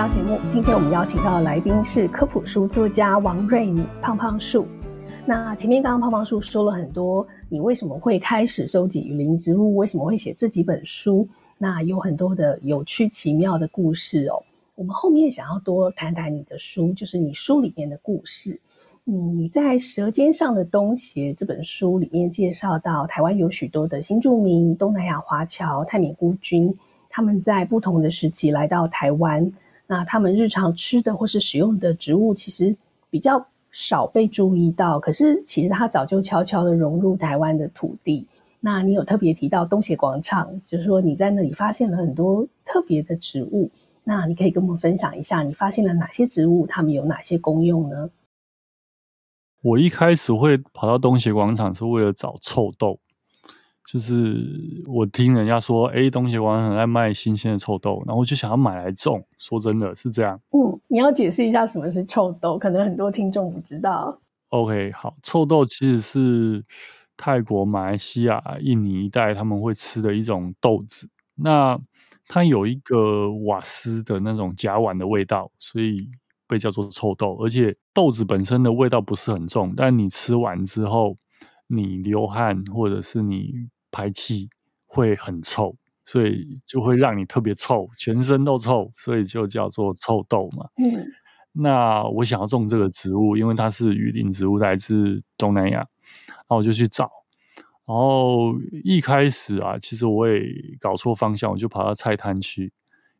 [0.07, 0.39] 节目。
[0.49, 4.65] 今天我们邀请到的来宾是科普书作家王瑞拟胖胖树。
[5.25, 9.75] 那前面刚刚胖胖树说了很多，你为什么会开始收集雨林植物？
[9.75, 11.27] 为什么会写这几本书？
[11.57, 14.41] 那有很多的有趣奇妙的故事哦。
[14.75, 18.57] 我们后面想要多谈谈你的书，就是你书里面的故事。
[19.05, 26.73] 嗯，你在《舌尖上的东协》这本书里面介绍到，台湾有许多的新住民、东南亚华侨、泰缅孤军，
[27.09, 29.51] 他们在不同的时期来到台湾。
[29.91, 32.77] 那他们日常吃的或是使用的植物，其实
[33.09, 34.99] 比较少被注意到。
[34.99, 38.27] 可是，其实它早就悄悄地融入台湾的土地。
[38.59, 43.71] 那你有特别提到东协广场，就是说你在那里发现了很多特别的植物。
[44.03, 48.11] 那你可以跟我们分享一下，你发现了哪些植物，它们有哪些功用呢？
[49.63, 52.99] 我一开始会跑到东协广场是为了找臭豆，
[53.91, 54.45] 就是
[54.85, 59.25] 我听人家说，哎，东协广场在卖新鲜的臭豆，然后我就想要买来种。
[59.39, 60.39] 说真的是这样。
[60.51, 64.15] 嗯，你要解释一下什么是臭豆，可能很多听众不知道。
[64.49, 66.63] OK，好，臭豆其实是
[67.17, 71.09] 泰国、马来西亚、印尼一带他们会吃的一种豆子。
[71.33, 71.75] 那
[72.27, 76.07] 它有一个瓦斯的那种甲烷的味道，所以
[76.47, 77.35] 被叫做臭豆。
[77.41, 81.17] 而且豆子本身的味道不是很重，但你吃完之后，
[81.65, 83.51] 你流汗或者是你
[83.91, 84.49] 排气
[84.85, 90.67] 会很臭，所以就会让你特别臭，全身都臭，所以就叫做臭豆嘛。
[90.77, 91.11] 嗯，
[91.51, 97.09] 那我想要种这个植物，因为它是雨林植物，来自东南亚，然后我就去找。
[97.85, 100.41] 然后一开始啊，其实我也
[100.79, 102.71] 搞错方向，我就跑到菜摊去，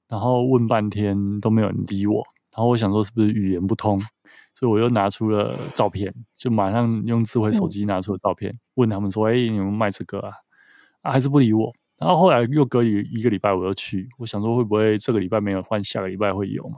[0.08, 2.23] 然后问半天都没有人理我。
[2.55, 3.99] 然后我想说是不是语言不通，
[4.53, 10.32] 所以我又拿出了照片，就马上用智慧手机拿出了照片，嗯、问他们说：“哎，你们卖这个啊？”
[11.02, 11.74] 啊，还是不理我。
[11.98, 16.78] 然后后来又隔一一个礼拜，我又去，我想说会不会这个礼拜没有换，下个礼拜会有嘛？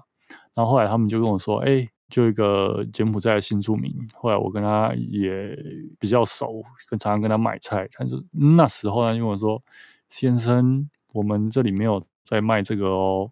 [0.54, 5.58] 然后后来他们就跟我说：“哎。”就一个柬埔寨的新住民，后来我跟他也
[5.98, 7.88] 比较熟，跟常常跟他买菜。
[7.98, 9.64] 但是那时候呢，因为我说
[10.10, 13.32] 先生，我们这里没有在卖这个哦。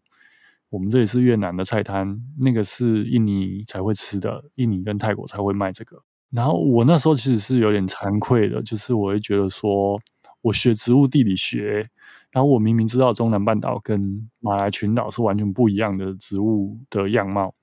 [0.69, 6.01] 我们这里是越南的菜摊，那个是印尼才会吃的，印尼跟泰国才会卖这个。
[6.31, 9.99] 然后我那时候其实是有点惭愧的，就是我会觉得说，
[10.41, 11.89] 我学植物地理学，
[12.31, 17.53] 然后我明明知道中南半岛跟马来群岛是完全不一样的植物的样貌，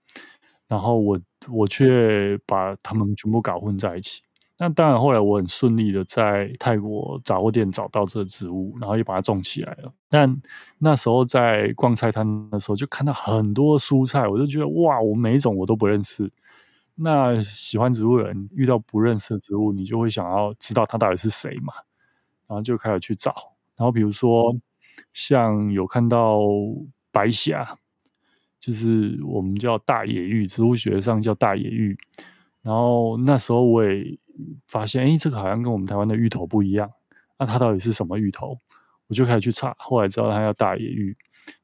[0.69, 4.23] 然后我我却把它们全部搞混在一起。
[4.59, 9.93] 那当然，后来我很顺利的在泰国杂货店找到这植物，然后又把它种起来了。
[10.09, 10.35] 但
[10.79, 16.33] 那时候在逛菜摊的时候，就看到很多蔬菜，我就觉得哇，我每一种我都不认识。
[16.95, 21.75] 那喜欢植物人遇到不认识的植物，你就会想要知道它到底是谁嘛，
[22.47, 23.33] 然后就开始去找。
[23.77, 24.57] 然后比如说
[25.13, 26.41] 像有看到
[27.11, 27.79] 白霞，
[28.61, 31.97] 就是我们叫大野芋，植物学上叫大野芋。
[32.63, 34.19] 然后那时候我也。
[34.69, 36.91] 发现哎，这个好像跟我们台湾的芋头不一样。
[37.39, 38.61] 那它到底是什么芋头？
[39.07, 41.17] 我就开始去查，后来知道它叫大野芋，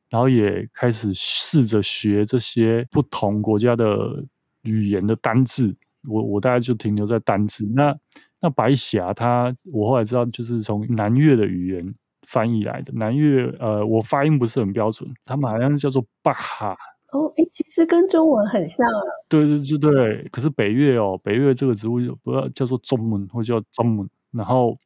[0.09, 4.25] 然后也开始试着学这些不同国家的
[4.63, 5.77] 语言的单字。
[6.09, 7.67] 我我大概就停留在单字。
[7.75, 7.95] 那
[8.43, 11.95] 那白霞，它我后来知道就是从南越的语言
[12.27, 12.93] 翻译来的。
[12.95, 16.77] 南越呃，我发音不是很标准，他们好像是叫做巴哈。
[17.13, 19.01] 哦，哎，其实跟中文很像啊。
[19.29, 24.09] 对对对对，可是北越哦，北越这个植物不要叫做中文，或叫中文。
[24.33, 24.77] 然后，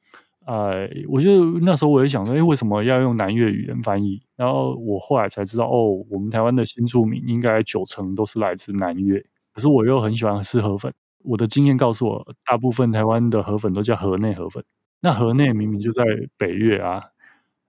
[0.44, 4.20] 呃，我就那时候我也想说，哎，为什么要用南越语言翻译？
[4.36, 9.24] 然后我后来才知道，哦，我们台湾的新住民应该九成都是来自南越。
[9.54, 10.92] 可是我又很喜欢吃河粉，
[11.26, 14.64] 我的经验告诉我，大部分台湾的河粉都叫河内河粉。
[15.00, 16.02] 那河内明明就在
[16.38, 17.02] 北越啊，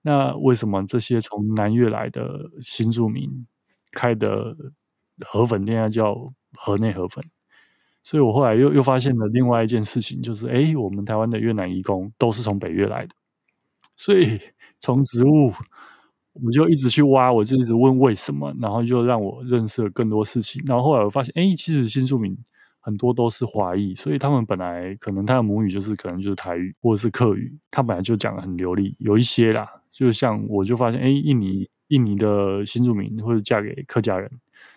[0.02, 3.46] 那为什么这些从南越来的新住民？
[3.94, 4.56] 开的
[5.26, 6.14] 河粉店要叫
[6.54, 7.24] 河内河粉，
[8.04, 13.16] 所以我后来又又发现了另外一件事情，就是哎，我们台湾的越南移工都是从北越来的，
[13.96, 14.40] 所以
[14.80, 15.52] 从植物
[16.34, 20.62] 我就一直去挖，我就一直问为什么，然后就让我认识了更多事情。
[20.68, 22.38] 然后后来我发现，哎，其实新住民
[22.88, 31.70] 很多都是华裔，所以他们本来可能他的母语就是可能就是台语或者是客语，他本来就讲得很流利，有一些啦，就像我就发现，哎，印尼。
[31.90, 34.30] 印尼的新住民或者嫁给客家人，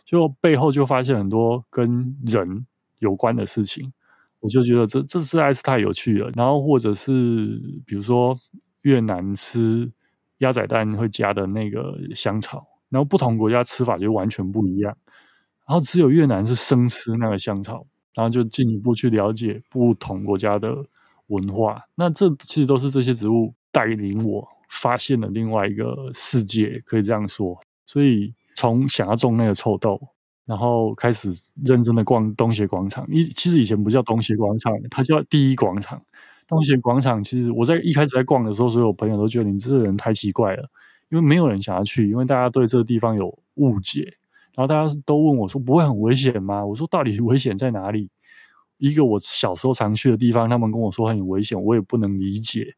[0.04, 2.64] 就背后就发现很多跟人
[3.00, 3.92] 有关的事情，
[4.38, 6.30] 我就觉得这这实在是太有趣了。
[6.36, 8.38] 然后或者是比如说
[8.82, 9.90] 越南吃
[10.38, 14.96] 鸭仔蛋会加的那个香草，然后不同国家吃法就完全不一样。
[15.66, 20.74] 然后只有越南是生吃那个香草，然后就进一步去了解不同国家的
[21.26, 21.80] 文化。
[21.94, 24.48] 那这其实都是这些植物带领我。
[24.72, 27.58] 发现了另外一个世界，可以这样说。
[27.86, 30.00] 所以从想要种那个臭豆，
[30.46, 31.28] 然后开始
[31.64, 33.04] 认真的逛东协广场。
[33.10, 36.00] 一其实以前不叫东协广场，它叫第一广场。
[36.46, 40.70] 东协广场其实我在一开始在逛的时候，所有朋友都觉得你这个人太奇怪了，
[41.08, 44.18] 因为没有人想要去，因为大家对这个地方有误解。
[44.56, 48.08] 然后大家都问我说：“不会很危险吗？”我说：“到底危险在哪里？”
[48.78, 52.74] 一个我小时候常去的地方，他们跟我说很危险，我也不能理解。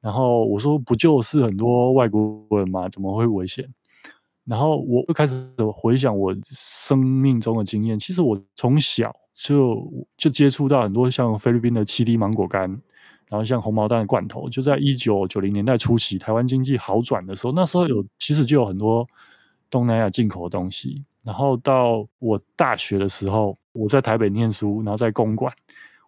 [0.00, 2.88] 然后我说，不就是很多外国人吗？
[2.88, 3.66] 怎么会危险？
[4.44, 7.98] 然后我就开始回想我生命中的经验。
[7.98, 12.68] 其实我从小就就接触到很多像菲律宾的七滴芒果干，
[13.30, 14.48] 然后像红毛丹的罐头。
[14.48, 19.06] 就在一九九零年代初期，台湾经济好转的时候，那时候有其实就有很多
[19.70, 21.04] 东南亚进口的东西。
[21.22, 25.52] 然后到我大学的时候，我在台北念书，然后在公馆，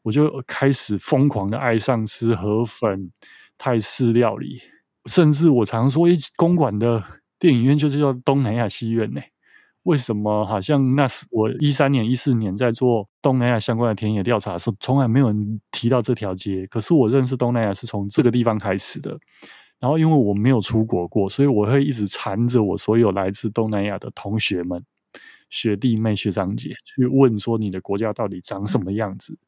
[0.02, 3.10] 我就开始疯狂的爱上吃河粉。
[3.58, 4.60] 泰式料理，
[5.06, 7.02] 甚至我常说，一公馆的
[7.38, 9.20] 电影院就是叫东南亚戏院呢。
[9.84, 10.44] 为什么？
[10.44, 16.66] 好像那时我一三年、一四年在做东南亚相关的田野调查的时候，从来没有人提到这条街。
[16.66, 19.18] 可是我认识东南亚是从这个地方开始的。
[19.78, 24.82] 然后因为我没有出国过，所以我会一直缠着我所有来自东南亚的同学们、
[25.50, 29.38] 学弟妹、学长姐去问说：你的国家到底长什么样子？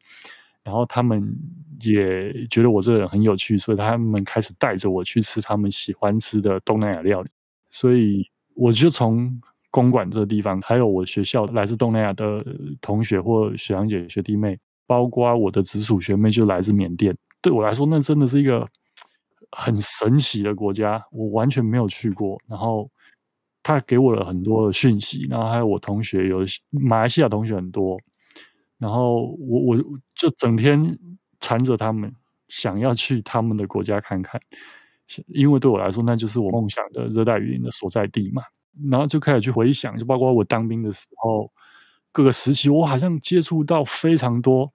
[0.65, 1.35] 然后他们
[1.81, 7.31] 也觉得我这个人很有趣，所以他们开始带着我去吃他们喜欢吃的东南亚料理。
[7.71, 12.45] 所以我就从公馆这个地方，还有我学校来自东南亚的
[12.83, 17.17] 同学或学长姐、学弟妹，包括我的直属学妹就来自缅甸。
[17.41, 18.67] 对我来说，那真的是一个
[19.53, 22.39] 很神奇的国家，我完全没有去过。
[22.49, 22.91] 然后
[23.63, 26.41] 他给我了很多的讯息，然后还有我同学有
[26.71, 27.99] 马来西亚同学很多。
[28.79, 29.77] 然后我我
[30.15, 30.99] 就整天
[31.41, 32.15] 缠着他们，
[32.49, 34.41] 想要去他们的国家看看，
[35.27, 38.43] 因为对我来说，那就是我梦想的热带雨林的所在地嘛。
[38.91, 41.51] 然后就开始去回想，就包括我当兵的时候，
[42.13, 44.73] 各个时期，我好像接触到非常多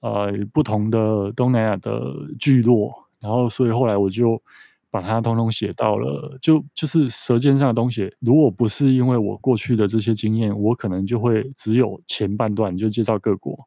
[0.00, 2.00] 呃不同的东南亚的
[2.38, 3.01] 聚落。
[3.22, 4.42] 然后，所以后来我就
[4.90, 8.12] 把它通通写到了，就就是舌尖上的东西。
[8.20, 13.58] 如果不是因为我过去的这些经验，我可能就会只有前半段就介绍各国，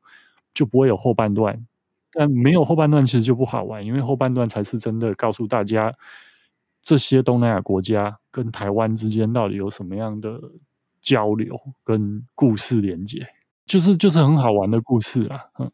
[0.53, 1.66] 就不会有后半段。
[2.12, 5.93] 但没有后半段其实就不好玩，因为后半段才是真的告诉大家
[6.82, 10.39] 这些东南亚国家跟台湾之间到底有什么样的
[11.01, 13.20] 交流跟故事连接，
[13.66, 15.70] 就是就是很好玩的故事啊，嗯。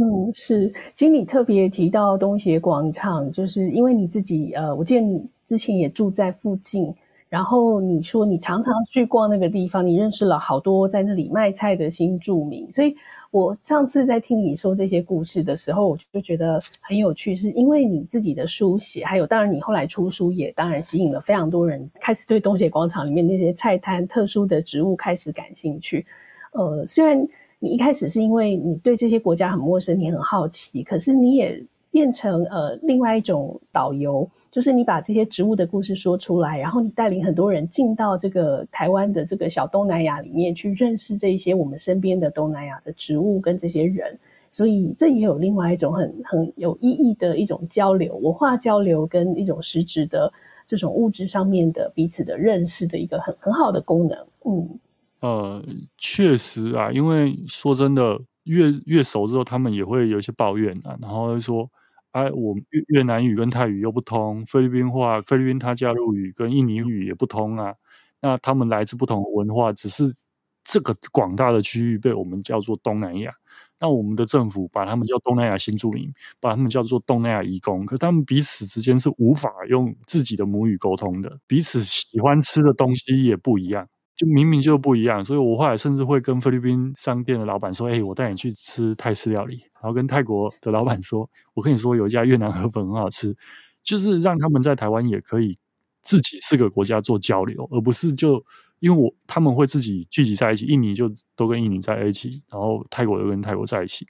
[0.00, 6.94] 嗯，是，其实你特别提到东协广场，就是因为你自己，呃，我记得你之前也住在附近，
[7.28, 12.94] 然后你说你常常去逛那个地方，你认识了好多在那里卖菜的新住民，所以
[13.32, 26.06] 我上次在听你说这些故事的时候，我就觉得很有趣，是因为你自己的书写，还有当然你后来出书也当然吸引了非常多人开始对东协广场里面那些菜摊、特殊的植物开始感兴趣，
[26.52, 27.26] 呃，虽然。
[27.60, 44.16] 你一开始是因为你对这些国家很陌生，你很好奇，可是你也变成呃另外一种导游，就是你把这些植物的故事说出来，然后你带领很多人进到这个台湾的这个小东南亚里面去认识这一些我们身边的东南亚的植物跟这些人，
[44.50, 50.32] 所以这也有另外一种很很有意义的一种交流，文化交流跟一种实质的
[50.64, 54.78] 这种物质上面的彼此的认识的一个很很好的功能，嗯。
[55.20, 55.64] 呃，
[55.96, 61.68] 确实啊，因为说真的，越越熟之后，他们也会有一些抱怨啊，然后会说，
[62.12, 67.74] 哎，我越越南语跟泰语又不通，菲律宾话、菲律宾他加禄语跟印尼语也不通啊，
[68.20, 70.14] 那他们来自不同文化，只是
[70.62, 73.32] 这个广大的区域被我们叫做东南亚，
[73.80, 83.88] 那我们的政府把他们叫东南亚新住民，把他们叫做东南亚移工，可他们彼此之间是无法用自己的母语沟通的，彼此喜欢吃的东西也不一样。
[84.18, 93.36] 就明明就不一样，所以我后来甚至会跟菲律宾商店的老板说：“哎、我带你去吃泰式料理。”然后跟泰国的老板说：“我跟你说，有一家越南河粉很好吃。”
[93.84, 95.56] 就是让他们在台湾也可以
[96.02, 98.44] 自己四个国家做交流，而不是就
[98.80, 104.04] 因为我他们会自己聚集在一起，印尼就都跟印尼在一起，然后泰国又跟泰国在一起，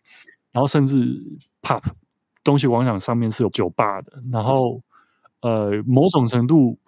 [0.53, 1.05] 然后甚至
[1.61, 1.83] pub
[2.43, 4.83] 东西广场上面是有酒吧的，然后
[5.43, 6.79] 呃某种程度。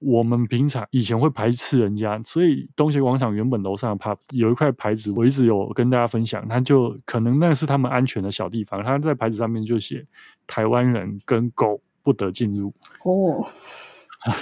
[0.00, 6.46] 我们平常以前会排斥人家，所以东协广场原本楼上的 pub 有一块牌子，我一直有跟大家分享。
[6.48, 10.06] 他就可能那是他们安全的小地方，他在牌子上面就写
[10.46, 12.72] “台湾人跟狗不得进入”。
[13.04, 13.44] 哦，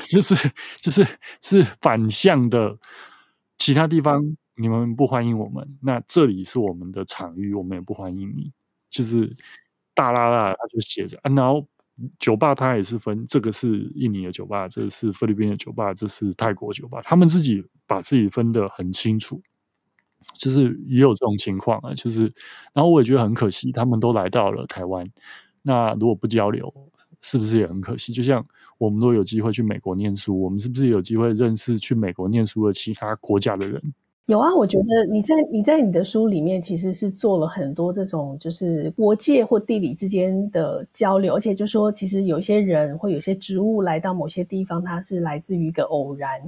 [0.05, 0.35] 就是
[0.81, 1.07] 就是
[1.43, 2.77] 是反向的，
[3.57, 4.23] 其他地方
[4.57, 8.53] 你们不欢迎我们，那这里是我们的场域，我们也不欢迎你。
[8.91, 9.35] 就是
[9.95, 11.67] 大拉拉，他就写着啊，然后。
[12.19, 19.41] 酒吧它也是分，这个是印尼的酒吧，这个是菲律宾的酒吧，这是泰国酒吧，他们自己把自己分得很清楚，
[20.39, 22.33] 就是也有这种情况啊，就是，
[22.75, 25.11] 然后我也觉得很可惜，他们都来到了台湾，
[25.63, 26.73] 那如果不交流，
[27.23, 28.13] 是不是也很可惜？
[28.13, 28.47] 就像
[28.79, 33.83] 我们都有机会去美国念书，我们是不是有机会认识去美国念书的其他国家的人？
[34.27, 46.41] 有啊，我觉得你在你在你的书里面其实是做了很多这种就是国界或地理之间的交流，而且就说其实有些人或有些植物来到某些地方，它是来自于一个偶然。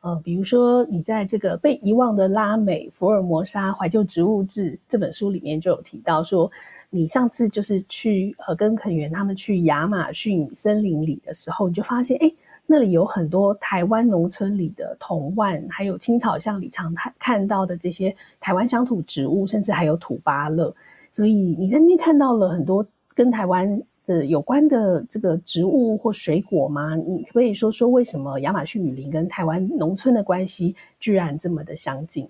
[0.00, 6.50] 呃，比如说你在这个被遗忘的拉美福尔摩沙怀旧植物志这本书里面就有提到说，
[6.88, 12.26] 你上次就是去呃跟肯园他们去亚马逊森林里的时候，你就发现哎。
[12.28, 12.34] 诶
[12.66, 20.74] 那里有很多台湾农村里的铜腕，还有青草巷里常看看到的这些台湾乡土植物，甚至还有土巴乐。
[21.12, 26.94] 所以你在那边看到了很多跟台湾的有关的这个植物或水果吗？
[26.96, 32.28] 你可不可以说说为什么亚马逊雨林跟台湾农村的关系居然这么的相近？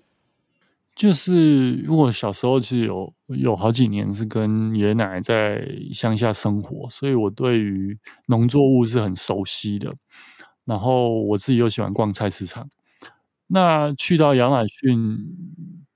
[0.97, 1.33] 就是
[1.83, 9.93] 因为我小时候其实有有好几年是跟爷爷奶奶在乡下生活，所以我对于农作物是很熟悉的。
[10.65, 12.69] 然后我自己又喜欢逛菜市场。
[13.47, 15.17] 那去到亚马逊，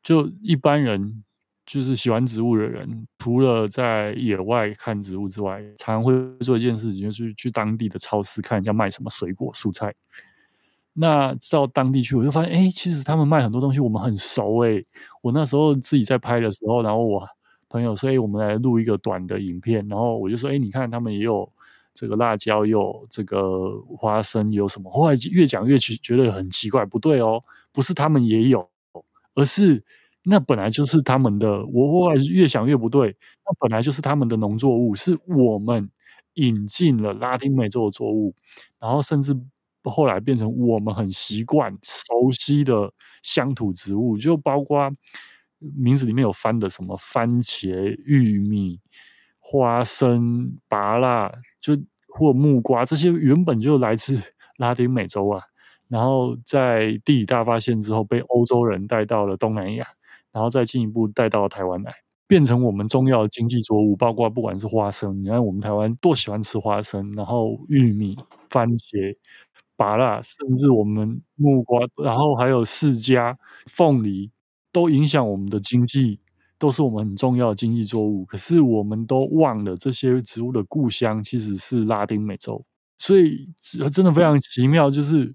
[0.04, 1.24] 就一般人
[1.66, 9.94] 就是喜欢植物的人，除了在野外看植物之外，常常会做一件事情，就是去当地的超市看一下卖什么水果蔬菜。
[10.94, 14.58] 那到当地去，我就发现，哎，其实他们卖很多东西，我们很熟。
[14.66, 14.84] 哎，
[15.22, 17.26] 我那时候自己在拍的时候，然后我
[17.70, 19.88] 朋友说，哎，我们来录一个短的影片。
[19.88, 21.50] 然后我就说，哎，你看他们也有
[21.96, 24.92] 这个辣椒，有这个花生，有什么？
[24.92, 28.70] 后来越讲越觉觉得很奇怪，不对哦，不是他们也有，
[29.36, 29.82] 而是
[30.24, 31.66] 那本来就是他们的。
[31.68, 33.16] 我后来越想越不对，
[33.46, 35.90] 那本来就是他们的农作物，是我们
[36.34, 38.36] 引进了拉丁美洲的作物，
[38.78, 39.34] 然后甚至。
[39.90, 42.92] 后来变成我们很习惯、熟悉的
[43.24, 44.92] 乡土植物，就包括
[45.60, 48.80] 名字里面有番的什么番茄、玉米、
[49.40, 51.78] 花生、芭辣，就
[52.08, 54.20] 或木瓜，这些原本就来自
[54.58, 55.42] 拉丁美洲啊，
[55.88, 59.86] 然后在地理大发现之后，被欧洲人带到了东南亚，
[60.32, 61.94] 然后再进一步带到了台湾来，
[62.28, 63.96] 变成我们重要的经济作物。
[63.96, 68.18] 包括不管是花生，你看我们台湾多喜欢吃花生，然后玉米、
[68.50, 69.16] 番茄、
[69.82, 74.32] 芭乐，甚至我们木瓜，然后还有释迦、凤梨，
[74.72, 76.20] 都影响我们的经济。
[76.62, 82.64] 都是我们很重要的经济作物，可是我们都忘了这些植物的故乡其实是拉丁美洲，
[83.00, 83.52] 所以
[83.92, 84.92] 真的非常奇妙。
[84.92, 85.34] 就是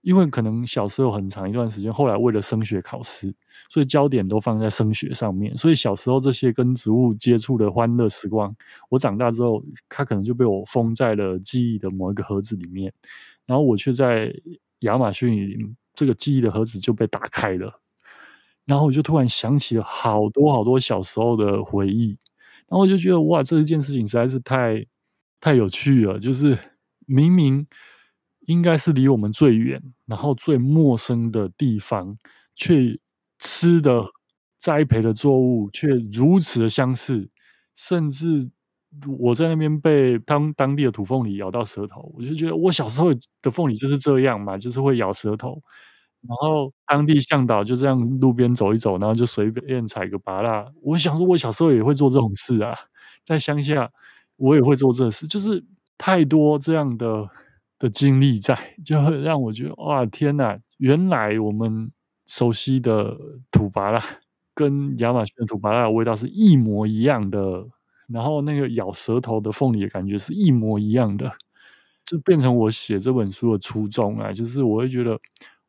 [0.00, 3.34] 因为可能小时候很长一段时间，后来为了升学考试，
[3.68, 8.56] 所以焦点都放在升学上面，所以小时候这些跟植物接触的欢乐时光，
[8.88, 12.90] 我长大之后，它可能就被我封在了记忆的某一个盒子里面，
[13.46, 14.32] 然后我却在
[14.80, 17.80] 亚马逊，这个记忆的盒子就被打开了。
[18.64, 22.16] 然后我就突然想起了好多好多小时候的回忆，
[22.68, 24.86] 然后我就觉得哇，这一件事情实在是太
[25.40, 26.18] 太有趣了。
[26.18, 26.56] 就是
[27.06, 27.66] 明明
[28.46, 32.16] 应该是离我们最远，然后最陌生的地方，
[32.54, 32.98] 却
[33.40, 34.04] 吃的
[34.58, 37.28] 栽培的作物却如此的相似，
[37.74, 38.48] 甚至
[39.18, 43.08] 我在那边被当当地的土凤梨咬到舌头，我就觉得我小时候
[43.42, 45.60] 的凤梨就是这样嘛，就是会咬舌头。
[46.22, 50.72] 然后当地向导就这样路边走一走，然后就随便采个芭乐。
[50.82, 52.70] 我想说，我小时候也会做这种事啊，
[53.24, 53.90] 在乡下
[54.36, 55.64] 我也会做这事，就是
[55.98, 57.28] 太多这样的
[57.78, 60.56] 的经历在，就会让我觉得哇，天哪！
[60.78, 61.90] 原来我们
[62.26, 63.16] 熟悉的
[63.50, 64.00] 土芭乐
[64.54, 67.64] 跟亚马逊的土芭乐的味道是一模一样的，
[68.12, 71.32] 然后那个咬舌头的凤梨的感觉是一模一样的，
[72.04, 75.18] 就变成我写这本书的初衷啊，就是我会觉得。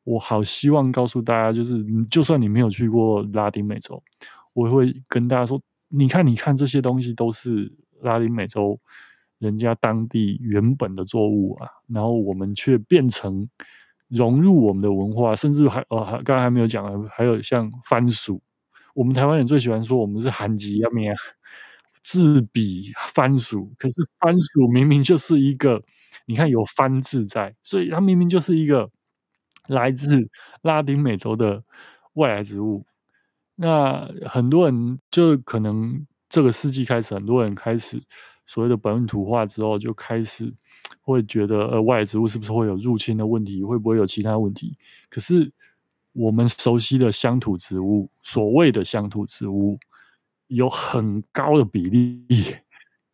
[0.06, 1.82] 我好希望告诉大家，就是
[2.12, 4.04] 就算你没有去过拉丁美洲，
[4.52, 7.72] 我会跟大家说，你看，你看这些东西都是
[8.02, 8.78] 拉丁美洲
[9.40, 13.48] 人家当地原本的作物啊，然后我们却变成
[14.10, 18.42] 融入我们的文化，甚至还呃，刚才还没有讲，还有像番薯，
[18.94, 21.16] 我们台湾人最喜欢说我们是韩籍啊，咩
[22.02, 25.84] 自比番薯，可是番薯明明就是一个，
[26.26, 28.90] 你看有番字在，所以它明明就是一个。
[29.70, 30.30] 来自
[30.62, 31.64] 拉丁美洲的
[32.16, 32.86] 外来植物，
[33.56, 38.04] 那很多人就可能这个世纪开始，很多人开始
[38.46, 40.54] 所谓的本土化之后，就开始
[41.00, 43.64] 会觉得，呃，外来植物是不是会有入侵的问题？
[43.64, 44.78] 会不会有其他问题？
[45.10, 45.50] 可是
[46.12, 49.78] 我们熟悉的乡土植物，所谓的乡土植物，
[50.54, 52.24] 有很高的比例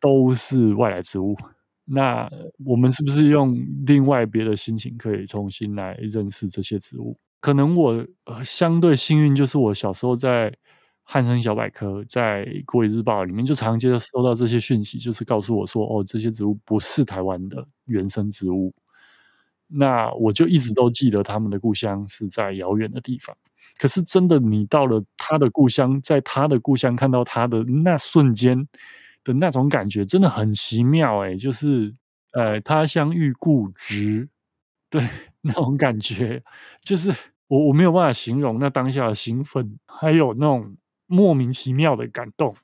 [0.00, 1.36] 都是外来植物。
[1.84, 2.30] 那
[2.64, 7.18] 我们是不是用另外别的心情，可以重新来认识这些植物？
[7.40, 8.06] 可能我
[8.44, 10.54] 相对幸运，就是我小时候在
[11.02, 18.72] 汉森小百科、在国语日报里面，就常接收到这些讯息，就是告诉我说：“哦，这些植物不是台湾的原生植物。”
[19.72, 23.36] 那我就一直都记得他们的故乡是在遥远的地方。
[23.78, 28.68] 可是真的，你到了他的故乡，在他的故乡看到他的那瞬间。
[29.22, 31.94] 的那种感觉真的很奇妙哎，就是
[32.32, 34.26] 呃，他乡遇故知，
[34.88, 35.06] 对
[35.42, 36.42] 那种感觉，
[36.82, 37.12] 就是
[37.46, 42.56] 我我没有办法形容那当下的兴奋，还有那种莫名其妙的感动，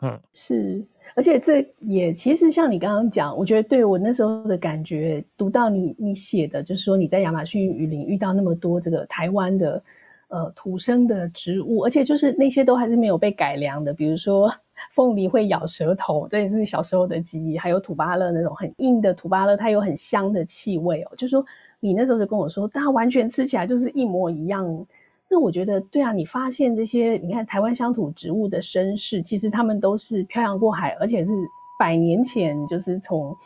[0.00, 0.84] 嗯，是，
[1.16, 9.82] 而且这也其实像你刚刚讲，我觉得对我那时候的感觉，读到你你写的，就是说你在亚马逊雨林遇到那么多这个台湾的
[10.28, 14.52] 呃土生的植物，而且就是那些都还是没有被改良的，比如说。
[14.92, 17.58] 凤梨会咬舌头，这也是小时候的记忆。
[17.58, 21.10] 还有土巴乐那种很硬的土巴乐，它有很香的气味哦。
[21.16, 21.44] 就是说
[21.80, 24.86] 你那时候就跟我说，它完全吃起来就是一模一样。
[25.30, 31.32] 那我觉得，对啊，你发现这些，你看台湾乡土植物的身世，其实他们都是漂洋过海，而且是
[31.78, 33.36] 百年前就是从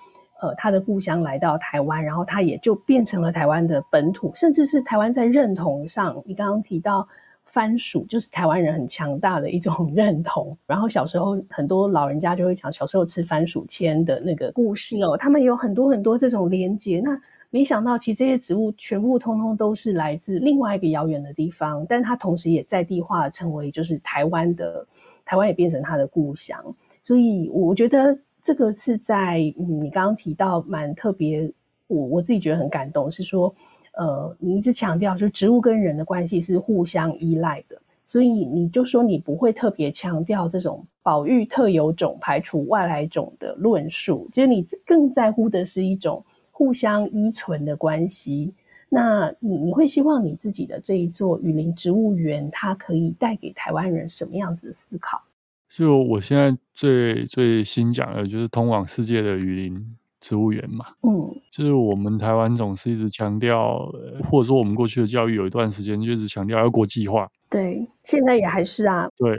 [0.41, 7.07] 呃他的故乡来到台湾，然后他也就变成了台湾的本土，甚至是台湾在认同上，你刚刚提到。
[7.45, 17.03] 番薯就是台湾人很强大的一种 认同，然后小时候很多老人家就会讲小时候吃番薯签的那个故事哦，他们有很多很多这种连接。
[17.05, 17.21] 那
[17.53, 24.85] 没想到，其实这些植物全部通通都是来自另外一个遥远的地方，但它同时也在地化成为就是台湾的，
[25.25, 26.59] 台湾也变成它的故乡。
[27.03, 31.53] 所以我觉得这个是在你刚刚提到蛮特别，
[31.89, 33.55] 我我自己觉得很感动，是说。
[33.99, 46.25] 呃，你一直强调，就植物跟人的关系是互相依赖的，所以你就说你不会特别强调这种保育特有种、排除外来种的论述，其实你更在乎的是一种
[46.63, 48.55] 互相依存的关系。
[48.89, 55.21] 那你你会希望你自己的这一座雨林植物园，它可以带给台湾人什么样子的思考？
[55.69, 60.85] 就我现在最最新讲的，就是通往世界的雨林植物园嘛。
[61.01, 63.91] 嗯，就是我们台湾总是一直强调，
[64.23, 67.29] 或者说我们过去的教育有一段时间就一直强调要国际化。
[67.51, 69.09] 对，现在也还是啊。
[69.17, 69.37] 对。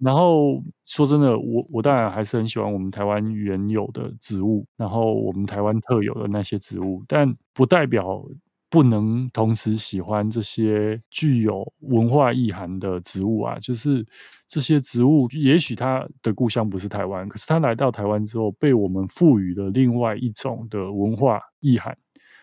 [0.00, 8.24] 然后说真的，我我当然还是很喜欢我们台湾原有的植物，然后我们台湾特有的那些植物，但不代表
[8.70, 13.58] 不能同时喜欢这些具有文化意涵的植物啊。
[13.58, 14.06] 就是
[14.48, 21.96] 这些植物，也许它的故乡不是台湾，可是它来到台湾之后，被我们赋予了另外一种的文化意涵。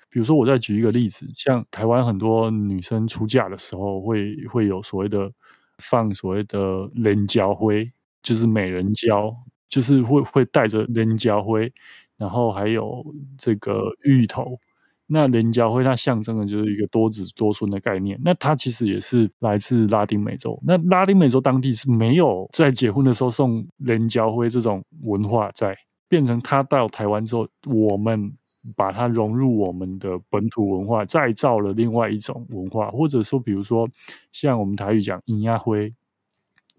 [0.10, 5.32] 比如说，我再举一个例子，像台湾很多女生出嫁的时候会，会有所谓的。
[5.78, 9.36] 放所谓的人胶灰，就是美人蕉，
[9.70, 11.72] 就是会会带着人胶灰，
[12.18, 13.06] 然后还有
[13.38, 14.60] 这个芋头。
[15.06, 18.20] 那人胶灰它象征的就是一个多子多孙的概念。
[18.24, 20.60] 那它其实也是来自拉丁美洲。
[20.66, 25.78] 那拉丁美洲当地是没有在结婚的时候送人胶灰这种文化，在
[26.10, 28.34] 变成他到台湾之后，我们。
[28.76, 33.90] 把它融入我们的本土文化，再造了另外一种文化，或者说，比如说
[34.32, 35.94] 像我们台语讲银亚灰，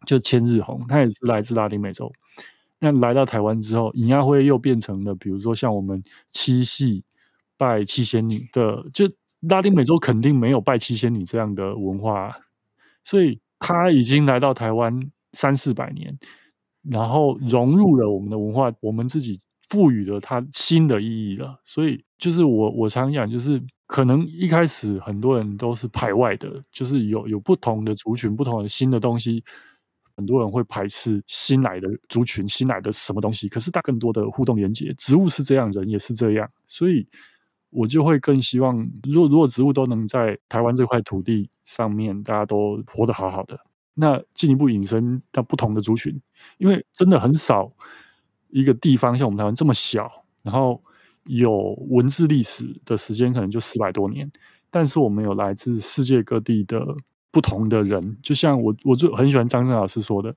[0.07, 2.13] 就千日红，它也是来自拉丁美洲。
[2.81, 7.03] 那来到台湾之后，银亚灰又变成了，比如说像我们七夕
[7.57, 9.11] 拜七仙女的，就
[9.41, 12.37] 拉丁美洲肯定没有拜七仙女这样的文化，
[13.03, 16.19] 所以它已经来到台湾三四百年，
[16.83, 19.41] 然后融入了我们的文化，我们自己。
[19.69, 29.45] 赋予了它新的意义了，所以就是我我常讲，就是可能一开始很多人都是排外的，就是有有不同的族群、不同的新的东西，
[30.17, 33.49] 很多人会排斥新来的族群、新来的什么东西。
[33.49, 37.07] 可是它更多的互动连接，植物是这样，人也是这样，所以
[37.71, 43.59] 我就会更希望，如果如果植物都能在台湾这块土地上面，大家都活得好好的，
[43.95, 46.19] 那进一步引申到不同的族群，
[46.57, 47.71] 因为真的很少。
[48.49, 50.83] 一个地方像我们台湾这么小，然后
[51.25, 54.31] 有文字历史的时间可能就四百多年，
[54.71, 56.83] 但是我们有来自世界各地的
[57.31, 60.35] 不同的人，就像我我就很喜欢张震老师说的，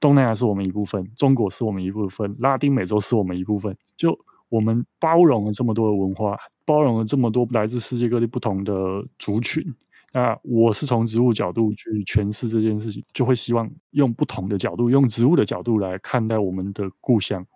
[0.00, 4.18] 东南亚是我们一部分，中国是我们一部分，拉丁美洲是我们一部分，就
[4.48, 8.72] 我们包容了这么多的文化，包容了这么多来自世界各地不同的
[9.18, 9.64] 族群。
[10.12, 17.46] 那我是从植物角度去诠释这件事情，就会希望用不同的角度，用植物的角度来看待我们的故乡。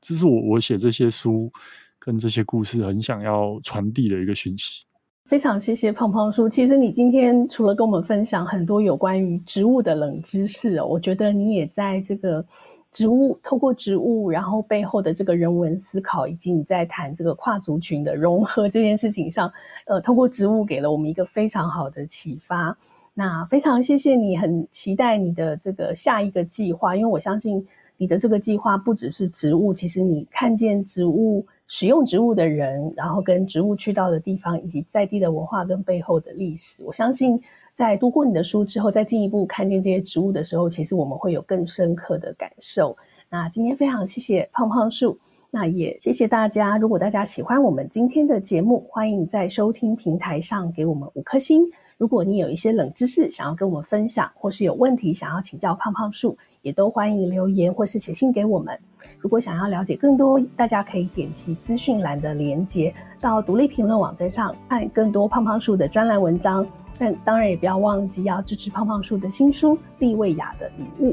[0.00, 1.50] 这是我我写这些书
[1.98, 4.84] 跟这些故事很想要传递的一个讯息。
[5.24, 6.48] 非常谢谢胖胖叔。
[6.48, 12.46] 其实你今天除了跟我们分享很多有关于植物的冷知识，我觉得你也在这个。
[12.94, 19.52] 植物透过植物，然后背后的这个人文思考，以及你在谈这个跨族群的融合这件事情上，
[19.86, 22.78] 呃，透过植物给了我们一个非常好的启发。
[23.12, 27.66] 那非常谢谢你，很期待你的这个下一个计划，因为我相信
[27.96, 37.40] 你的这个计划不只是植物，其实你看见植物、使用植物的人，然后跟植物去到的地方，以及在地的文化跟背后的历史，我相信。
[37.74, 42.96] 在读过你的书之后，再进一步看见这些植物的时候，其实我们会有更深刻的感受。
[43.28, 45.18] 那今天非常谢谢胖胖树，
[45.50, 46.78] 那也谢谢大家。
[46.78, 51.64] 如果大家喜欢我们今天的节目，欢迎在收听平台上给我们五颗星。
[51.96, 58.78] 如果你有一些冷知识想要跟我们分享，或是有问题想要请教胖胖树，也都欢迎留言或是写信给我们。
[59.20, 66.66] 如果想要了解更多，大家可以点击资讯栏的连接，到独立评论网站上看更多胖胖树的专栏文章。
[66.98, 71.12] 但当然也不要忘记要支持胖胖树的新书《利维亚的礼物》。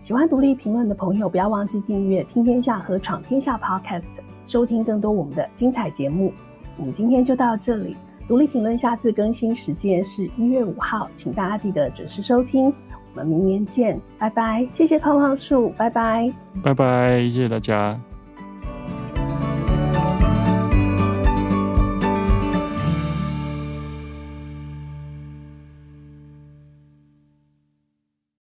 [0.00, 4.10] 喜欢独立评论的朋友，不要忘记订阅《听天下》和《闯天下》Podcast，
[4.44, 6.32] 收听更多我们的精彩节目。
[6.78, 7.96] 我们今天就到这里，
[8.28, 12.72] 独立评论下次更新时间是一月五号，请大家记得准时收听。
[13.14, 14.66] 我们明年见，拜拜！
[14.72, 18.00] 谢谢胖胖树，拜拜，拜拜，谢谢大家。